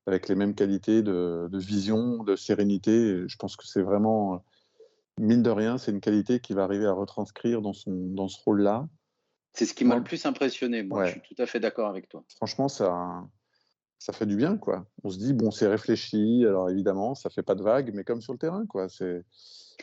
[0.06, 3.24] avec les mêmes qualités de, vision, de sérénité.
[3.26, 4.44] Je pense que c'est vraiment,
[5.18, 8.42] mine de rien, c'est une qualité qu'il va arriver à retranscrire dans son, dans ce
[8.42, 8.88] rôle-là.
[9.54, 10.82] C'est ce qui m'a le plus impressionné.
[10.82, 12.24] Moi, je suis tout à fait d'accord avec toi.
[12.36, 13.22] Franchement, ça,
[13.98, 14.86] ça fait du bien, quoi.
[15.04, 18.22] On se dit, bon, c'est réfléchi, alors évidemment, ça fait pas de vagues, mais comme
[18.22, 18.88] sur le terrain, quoi.
[18.88, 19.24] C'est,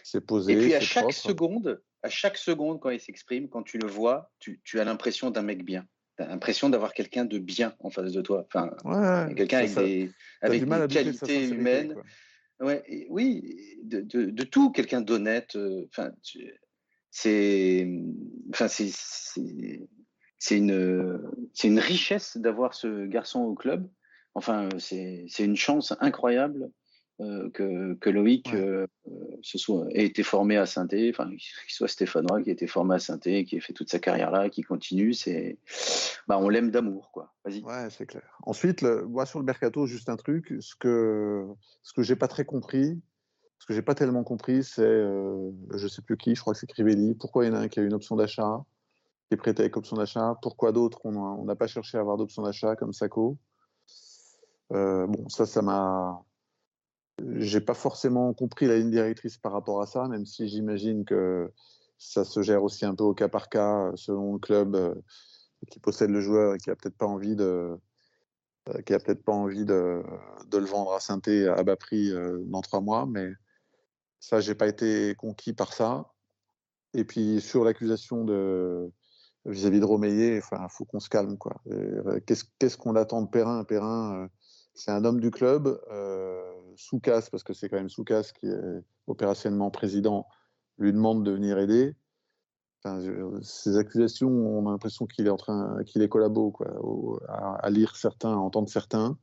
[0.03, 0.53] c'est posé.
[0.53, 4.31] Et puis à chaque seconde, à chaque seconde, quand il s'exprime, quand tu le vois,
[4.39, 5.85] tu, as l'impression d'un mec bien.
[6.17, 8.45] Tu as l'impression d'avoir quelqu'un de bien en face de toi.
[8.47, 8.69] Enfin,
[9.35, 11.95] quelqu'un avec des, avec des qualités humaines.
[12.59, 15.55] Ouais, oui, de, de, tout, quelqu'un d'honnête.
[15.55, 16.11] Euh, enfin,
[17.09, 17.89] c'est,
[18.49, 18.91] enfin, c'est,
[20.37, 21.21] c'est une,
[21.53, 23.89] c'est une richesse d'avoir ce garçon au club.
[24.33, 26.69] Enfin, c'est une chance incroyable
[27.21, 28.87] euh, que, que, Loïc euh,
[29.41, 32.95] se soit, ait été formé à saint enfin, qu'il soit stéphanois, qui ait été formé
[32.95, 35.13] à saint qui ait fait toute sa carrière là, qui continue.
[35.13, 35.57] C'est,
[36.27, 37.33] bah, on l'aime d'amour, quoi.
[37.43, 37.61] Vas-y.
[37.63, 38.37] Ouais, c'est clair.
[38.43, 41.45] Ensuite, le, moi sur le mercato, juste un truc, ce que
[41.83, 43.01] ce que j'ai pas très compris,
[43.59, 46.59] ce que j'ai pas tellement compris, c'est, euh, je sais plus qui, je crois que
[46.59, 47.15] c'est Crivelli.
[47.15, 48.63] Pourquoi il y en a un qui a une option d'achat,
[49.27, 52.43] qui est prêté avec option d'achat Pourquoi d'autres on n'a pas cherché à avoir d'option
[52.43, 53.37] d'achat comme Sako
[54.71, 56.23] euh, bon, ça, ça m'a.
[57.37, 61.51] J'ai pas forcément compris la ligne directrice par rapport à ça, même si j'imagine que
[61.97, 64.95] ça se gère aussi un peu au cas par cas selon le club euh,
[65.69, 67.77] qui possède le joueur et qui a peut-être pas envie de
[68.69, 70.03] euh, qui a peut-être pas envie de,
[70.53, 72.11] le vendre à Sainté à bas prix
[72.45, 73.31] dans trois mois, mais
[74.19, 76.11] ça, j'ai pas été conquis par ça.
[76.93, 78.91] Et puis sur l'accusation de
[79.45, 81.61] vis-à-vis de Romeyer, enfin, faut qu'on se calme, quoi.
[82.25, 83.63] Qu'est-ce qu'on attend de Perrin?
[83.63, 84.29] Perrin,
[84.73, 88.83] c'est un homme du club, euh, Soukas, parce que c'est quand même Soukas qui est
[89.07, 90.25] opérationnellement président,
[90.77, 91.93] lui demande de venir aider.
[93.41, 96.67] ces accusations, on a l'impression qu'il est en train, qu'il est collabo, quoi,
[97.27, 99.17] à, lire certains, à entendre certains.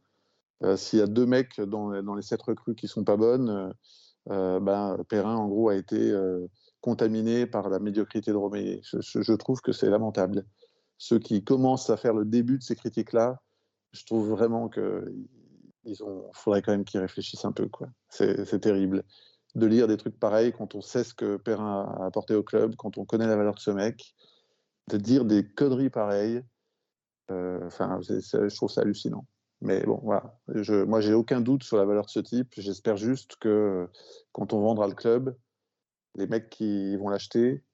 [0.64, 3.72] Euh, s'il y a deux mecs dans, les sept recrues qui sont pas bonnes,
[4.30, 6.46] euh, ben, Perrin, en gros, a été euh,
[6.82, 8.82] contaminé par la médiocrité de Romeyer.
[8.82, 10.44] Je, je trouve que c'est lamentable.
[10.98, 13.40] Ceux qui commencent à faire le début de ces critiques-là,
[13.92, 15.10] je trouve vraiment que
[15.86, 15.96] il
[16.32, 17.68] faudrait quand même qu'ils réfléchissent un peu.
[17.68, 17.88] Quoi.
[18.08, 19.04] C'est, terrible
[19.54, 22.76] de lire des trucs pareils quand on sait ce que Perrin a apporté au club,
[22.76, 24.14] quand on connaît la valeur de ce mec,
[24.90, 26.42] de dire des conneries pareilles.
[27.30, 29.26] Euh, enfin, je trouve ça hallucinant.
[29.62, 30.38] Mais bon, voilà.
[30.48, 32.52] Je, moi, j'ai aucun doute sur la valeur de ce type.
[32.58, 33.88] J'espère juste que
[34.32, 35.36] quand on vendra le club,
[36.14, 37.64] les mecs qui vont l'acheter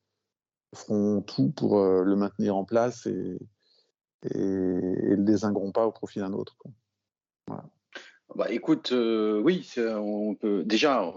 [0.75, 3.39] feront tout pour euh, le maintenir en place et,
[4.23, 6.57] et, le désingront pas au profit d'un autre.
[7.47, 7.65] Voilà.
[8.35, 10.63] Bah, écoute, euh, oui, on peut.
[10.65, 11.13] Déjà,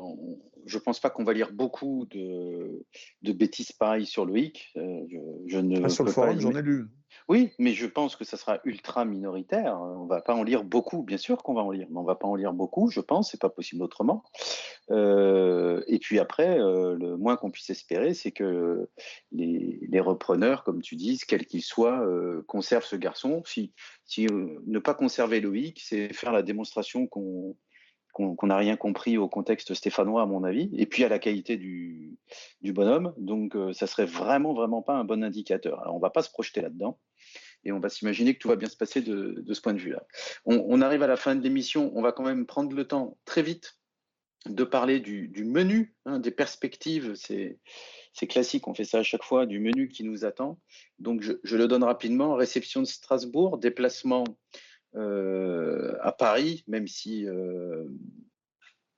[0.65, 2.85] je pense pas qu'on va lire beaucoup de,
[3.21, 4.71] de bêtises pareilles sur Loïc.
[4.77, 6.87] Euh, je, je, ne ah, sur le forum, j'en ai lu.
[7.27, 9.79] Oui, mais je pense que ça sera ultra minoritaire.
[9.81, 12.13] On va pas en lire beaucoup, bien sûr qu'on va en lire, mais on va
[12.13, 14.23] pas en lire beaucoup, je pense, c'est pas possible autrement.
[14.91, 18.87] Euh, et puis après, euh, le moins qu'on puisse espérer, c'est que
[19.31, 23.41] les, repreneurs, comme tu dis, quels qu'ils soient, euh, conservent ce garçon.
[23.45, 23.73] Si,
[24.03, 27.55] si ne pas conserver Loïc, c'est faire la démonstration qu'on
[28.13, 31.57] qu'on n'a rien compris au contexte stéphanois, à mon avis, et puis à la qualité
[31.57, 32.17] du,
[32.61, 33.13] du bonhomme.
[33.17, 35.81] Donc, ça serait vraiment, vraiment pas un bon indicateur.
[35.81, 36.97] Alors, on va pas se projeter là-dedans
[37.65, 40.05] et on va s'imaginer que tout va bien se passer de, ce point de vue-là.
[40.45, 43.41] On, arrive à la fin de l'émission, on va quand même prendre le temps très
[43.41, 43.77] vite
[44.47, 47.57] de parler du, menu, hein, des perspectives, c'est
[48.27, 50.59] classique, on fait ça à chaque fois, du menu qui nous attend.
[50.99, 54.23] Donc je, le donne rapidement, réception de Strasbourg, déplacement
[54.95, 57.83] euh, à Paris, même si euh,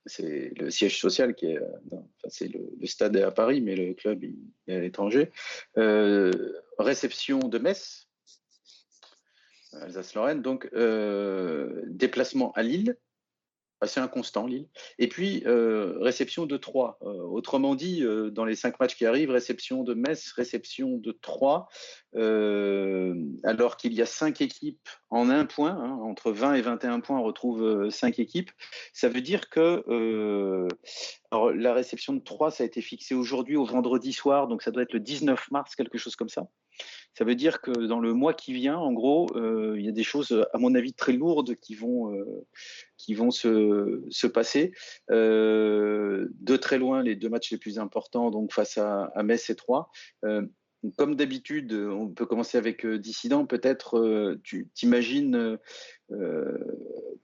[0.04, 1.60] c'est le siège social qui est,
[2.28, 5.30] c'est le, stade à Paris, mais le club est à l'étranger.
[5.76, 6.30] Euh,
[6.78, 8.07] réception de Metz,
[9.82, 10.42] Alsace-Lorraine.
[10.42, 12.96] Donc, euh, déplacement à Lille,
[13.80, 14.68] assez inconstant, Lille.
[14.98, 16.98] Et puis, euh, réception de Troyes.
[17.02, 21.68] Euh, autrement dit, dans les cinq matchs qui arrivent, réception de Metz, réception de Troyes,
[22.14, 27.18] alors qu'il y a cinq équipes en un point, hein, entre 20 et 21 points,
[27.18, 28.50] on retrouve cinq équipes.
[28.92, 29.84] Ça veut dire que
[31.30, 34.82] la réception de Troyes, ça a été fixé aujourd'hui au vendredi soir, donc ça doit
[34.82, 36.48] être le 19 mars, quelque chose comme ça.
[37.18, 39.92] Ça veut dire que dans le mois qui vient, en gros, euh, il y a
[39.92, 42.46] des choses, à mon avis, très lourdes qui vont, euh,
[42.96, 44.72] qui vont se, se passer.
[45.10, 49.56] Euh, de très loin, les deux matchs les plus importants, donc face à, Metz et
[49.56, 49.90] Troyes.
[50.96, 53.46] comme d'habitude, on peut commencer avec Dissident.
[53.46, 55.58] Peut-être tu t'imagines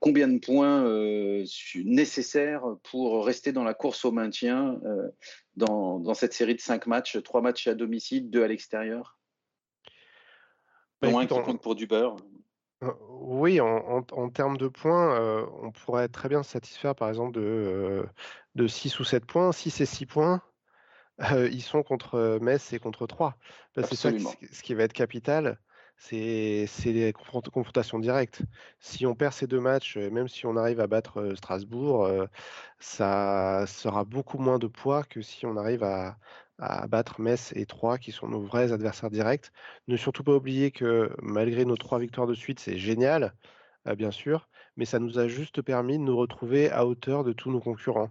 [0.00, 0.82] combien de points
[1.84, 4.80] nécessaires pour rester dans la course au maintien
[5.54, 9.20] dans, dans, cette série de cinq matchs, trois matchs à domicile, deux à l'extérieur?
[11.00, 12.16] Bah, Moins qui compte pour du beurre.
[13.08, 18.04] Oui, en, termes de points, on pourrait très bien se satisfaire par exemple de,
[18.54, 19.52] de 6 ou 7 points.
[19.52, 20.42] 6 et 6 points,
[21.50, 23.36] ils sont contre Metz et contre 3.
[23.74, 25.58] Bah, c'est ça ce qui va être capital,
[25.96, 28.42] c'est les confrontations directes.
[28.80, 32.10] Si on perd ces deux matchs, même si on arrive à battre Strasbourg,
[32.78, 36.18] ça sera beaucoup moins de poids que si on arrive à,
[36.58, 39.50] à battre Metz et Troyes, qui sont nos vrais adversaires directs.
[39.88, 43.34] Ne surtout pas oublier que malgré nos trois victoires de suite, c'est génial,
[43.88, 47.32] euh, bien sûr, mais ça nous a juste permis de nous retrouver à hauteur de
[47.32, 48.10] tous nos concurrents.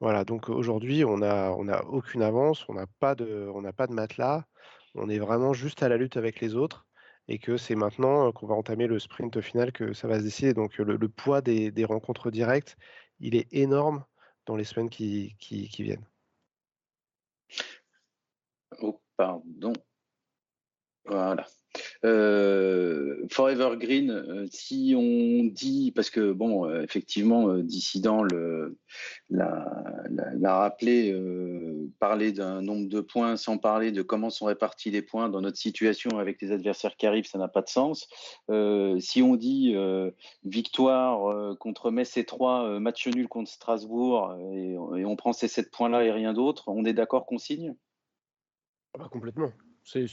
[0.00, 3.86] Voilà, donc aujourd'hui, on n'a on a aucune avance, on n'a pas, de, on pas
[3.86, 4.44] de matelas,
[4.94, 6.86] on est vraiment juste à la lutte avec les autres
[7.28, 10.54] et que c'est maintenant qu'on va entamer le sprint final que ça va se décider.
[10.54, 12.76] Donc le, poids des, rencontres directes,
[13.20, 14.04] il est énorme
[14.46, 15.36] dans les semaines qui
[15.78, 16.06] viennent.
[18.82, 19.72] Oh, pardon.
[21.06, 21.46] Voilà.
[22.04, 28.24] Euh, Forever Green, euh, si on dit, parce que bon, euh, effectivement, Dissident
[29.30, 31.14] l'a rappelé,
[31.98, 35.58] parler d'un nombre de points sans parler de comment sont répartis les points dans notre
[35.58, 38.08] situation avec les adversaires qui arrivent, ça n'a pas de sens.
[38.98, 39.76] si on dit
[40.44, 45.70] victoire contre Metz et 3, match nul contre Strasbourg, et, et on prend ces 7
[45.70, 47.74] points-là et rien d'autre, on est d'accord qu'on signe?
[48.96, 49.52] Ah bah, complètement.
[49.84, 50.06] C'est,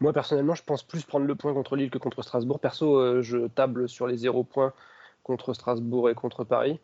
[0.00, 2.60] moi personnellement, je pense plus prendre le point contre Lille que contre Strasbourg.
[2.60, 4.74] Perso, euh, je table sur les zéro points
[5.22, 6.80] contre Strasbourg et contre Paris.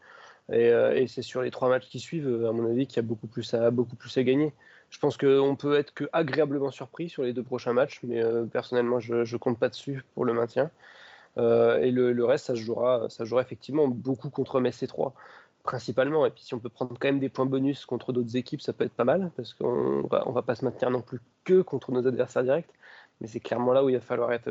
[0.51, 3.03] Et, euh, c'est sur les trois matchs qui suivent, à mon avis, qu'il y a
[3.03, 4.55] beaucoup plus à, beaucoup plus à gagner.
[4.89, 8.47] Je pense qu'on peut être que agréablement surpris sur les deux prochains matchs, mais euh,
[8.47, 10.71] personnellement, je ne compte pas dessus pour le maintien.
[11.37, 15.15] et le, reste, ça se, jouera, ça jouera effectivement beaucoup contre Metz et 3
[15.69, 16.25] principalement.
[16.25, 18.73] Et puis si on peut prendre quand même des points bonus contre d'autres équipes, ça
[18.73, 21.93] peut être pas mal, parce qu'on va, va pas se maintenir non plus que contre
[21.93, 22.73] nos adversaires directs.
[23.21, 24.51] Mais c'est clairement là où il va falloir être,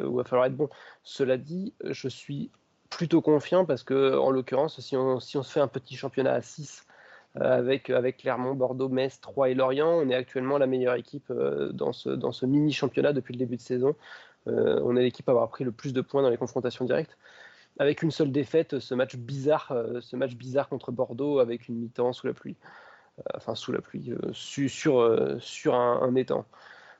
[0.52, 0.70] bon.
[1.04, 2.52] Cela dit, je suis
[2.92, 6.34] plutôt confiant parce que, en l'occurrence, si on, si on se fait un petit championnat
[6.34, 6.86] à 6
[7.38, 11.72] euh, avec, Clermont, Bordeaux, Metz, Troyes et Lorient, on est actuellement la meilleure équipe euh,
[11.72, 13.96] dans ce, dans ce mini championnat depuis le début de saison.
[14.48, 17.18] Euh, on est l'équipe à avoir pris le plus de points dans les confrontations directes
[17.80, 21.76] avec une seule défaite, ce match bizarre, euh, ce match bizarre contre Bordeaux avec une
[21.76, 22.56] mi-temps sous la pluie,
[23.20, 26.46] euh, enfin sous la pluie, euh, sur, un, étang.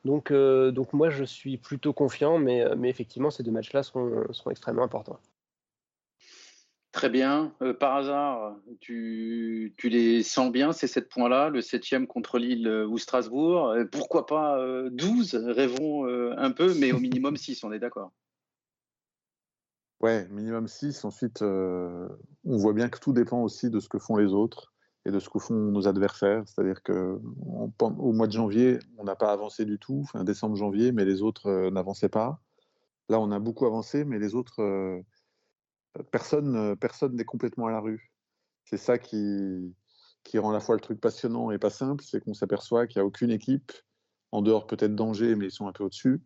[0.06, 5.20] Donc, donc moi je suis plutôt confiant, mais, effectivement ces deux matchs-là seront, extrêmement importants.
[6.94, 7.54] Très bien.
[7.80, 13.76] par hasard, tu, les sens bien, ces sept points-là, le septième contre Lille ou Strasbourg?
[13.92, 14.58] Pourquoi pas
[14.90, 16.06] 12 Rêvons
[16.38, 18.14] un peu, mais au minimum 6, on est d'accord.
[20.00, 21.06] Ouais, minimum 6.
[21.06, 22.08] Ensuite, euh,
[22.46, 24.74] on voit bien que tout dépend aussi de ce que font les autres
[25.06, 26.44] et de ce que font nos adversaires.
[26.48, 31.22] C'est-à-dire qu'au mois de janvier, on n'a pas avancé du tout, enfin décembre-janvier, mais les
[31.24, 32.42] autres euh, n'avançaient pas.
[33.10, 35.02] Là, on a beaucoup avancé, mais les autres, euh,
[36.12, 38.12] personne personne n'est complètement à la rue.
[38.66, 39.76] C'est ça qui,
[40.24, 43.00] qui rend à la fois le truc passionnant et pas simple, c'est qu'on s'aperçoit qu'il
[43.00, 43.72] n'y a aucune équipe,
[44.32, 46.22] en dehors peut-être d'Angers, mais ils sont un peu au-dessus,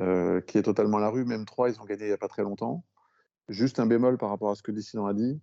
[0.00, 1.24] euh, qui est totalement la rue.
[1.24, 2.84] Même trois, ils ont gagné il n'y a pas très longtemps.
[3.48, 5.40] Juste un bémol par rapport à ce que Dissident a dit.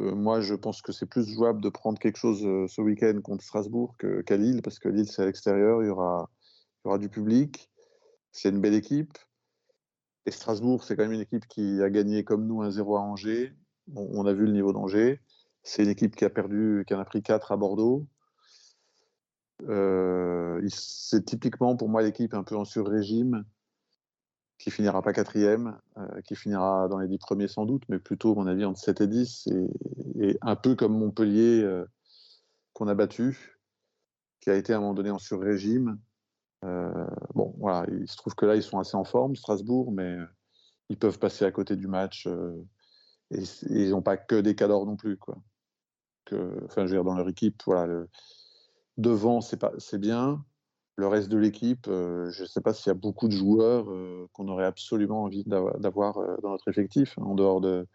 [0.00, 3.20] Euh, moi, je pense que c'est plus jouable de prendre quelque chose euh, ce week-end
[3.22, 6.30] contre Strasbourg qu'à Lille, parce que Lille, c'est à l'extérieur, il y aura,
[6.84, 7.70] il y aura du public.
[8.30, 9.16] C'est une belle équipe.
[10.26, 13.00] Et Strasbourg, c'est quand même une équipe qui a gagné comme nous un 0 à
[13.00, 13.54] Angers.
[13.94, 15.20] on a vu le niveau d'Angers.
[15.62, 18.06] C'est une équipe qui a perdu, qui en a pris 4 à Bordeaux.
[20.68, 23.44] c'est typiquement pour moi l'équipe un peu en sur-régime
[24.58, 28.32] qui finira pas quatrième, euh, qui finira dans les dix premiers sans doute, mais plutôt,
[28.32, 29.48] à mon avis, entre 7 et 10,
[30.20, 31.84] et, un peu comme Montpellier euh,
[32.72, 33.58] qu'on a battu,
[34.40, 35.98] qui a été à un moment donné en sur-régime.
[36.64, 40.16] Euh, bon, voilà, il se trouve que là, ils sont assez en forme, Strasbourg, mais
[40.88, 42.28] ils peuvent passer à côté du match,
[43.30, 45.36] et, ils n'ont pas que des cadors non plus, quoi.
[46.32, 48.08] Enfin, je veux dire, dans leur équipe, voilà, le,
[48.96, 50.44] devant, c'est bien,
[50.96, 53.90] le reste de l'équipe, euh, je ne sais pas s'il y a beaucoup de joueurs
[53.90, 57.86] euh, qu'on aurait absolument envie d'avoir euh, dans notre effectif, en dehors de,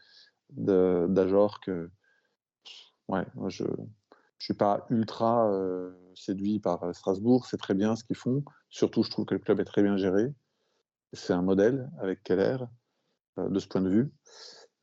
[0.49, 1.61] d'Ajor.
[1.61, 1.89] Que...
[3.07, 3.87] Ouais, moi je ne
[4.39, 5.51] suis pas ultra
[6.15, 7.45] séduit par Strasbourg.
[7.45, 8.43] C'est très bien ce qu'ils font.
[8.69, 10.33] Surtout, je trouve que le club est très bien géré.
[11.13, 12.57] C'est un modèle avec Keller,
[13.37, 14.11] de ce point de vue.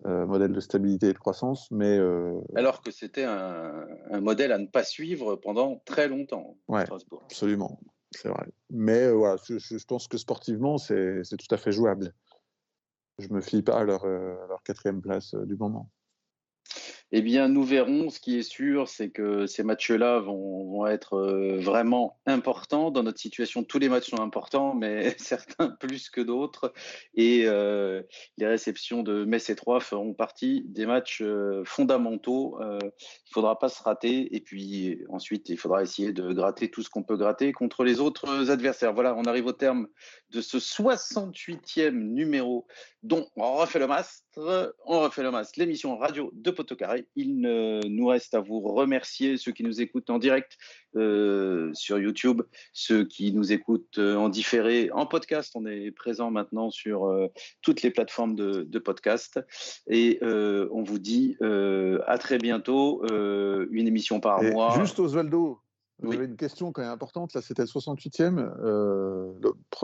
[0.04, 1.98] modèle de stabilité et de croissance, mais
[2.54, 3.86] alors que c'était un,
[4.20, 6.58] modèle à ne pas suivre pendant très longtemps.
[6.68, 7.78] Ouais, absolument.
[8.12, 8.46] C'est vrai.
[8.70, 12.12] Mais voilà, je, pense que sportivement, c'est tout à fait jouable.
[13.18, 15.90] Je me fie pas à leur, à leur quatrième place du moment.
[17.12, 18.10] Eh bien, nous verrons.
[18.10, 22.90] Ce qui est sûr, c'est que ces matchs-là vont, être euh, vraiment importants.
[22.90, 26.72] Dans notre situation, tous les matchs sont importants, mais certains plus que d'autres.
[27.14, 28.02] Et euh,
[28.38, 32.58] les réceptions de Metz et Troyes feront partie des matchs euh, fondamentaux.
[32.60, 32.90] il ne
[33.32, 34.34] faudra pas se rater.
[34.34, 38.00] Et puis ensuite, il faudra essayer de gratter tout ce qu'on peut gratter contre les
[38.00, 38.92] autres adversaires.
[38.92, 39.86] Voilà, on arrive au terme
[40.30, 42.66] de ce 68e numéro
[43.04, 44.25] dont on refait le masque.
[44.38, 47.08] On refait le masque, l'émission radio de Potocaré.
[47.16, 50.58] Il nous reste à vous remercier, ceux qui nous écoutent en direct
[50.94, 52.42] euh, sur YouTube,
[52.74, 55.52] ceux qui nous écoutent euh, en différé, en podcast.
[55.54, 57.28] On est présent maintenant sur euh,
[57.62, 59.40] toutes les plateformes de, podcast.
[59.88, 64.78] Et on vous dit à très bientôt, une émission par mois.
[64.78, 65.60] Juste Osvaldo,
[66.00, 67.32] vous une question quand même importante.
[67.32, 68.52] Là, c'était le 68e.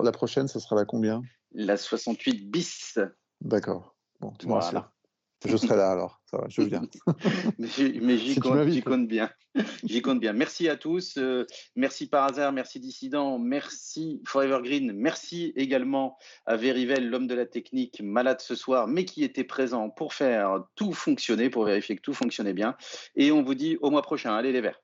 [0.02, 1.22] la prochaine, ça sera la combien?
[1.52, 2.98] La 68 bis.
[3.40, 3.91] D'accord.
[4.22, 4.92] Bon, tu voilà.
[5.44, 6.82] Je serai là alors, ça va, je viens.
[7.58, 9.28] mais j'y compte, bien.
[9.82, 10.32] J'y compte bien.
[10.32, 11.16] Merci à tous.
[11.18, 11.44] Euh,
[11.74, 16.16] merci par hasard, merci Dissident, merci Forever Green, merci également
[16.46, 20.62] à Verivel, l'homme de la technique, malade ce soir, mais qui était présent pour faire
[20.76, 22.76] tout fonctionner, pour vérifier que tout fonctionnait bien.
[23.16, 24.36] Et on vous dit au mois prochain.
[24.36, 24.80] Allez les verts.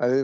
[0.00, 0.20] Allez.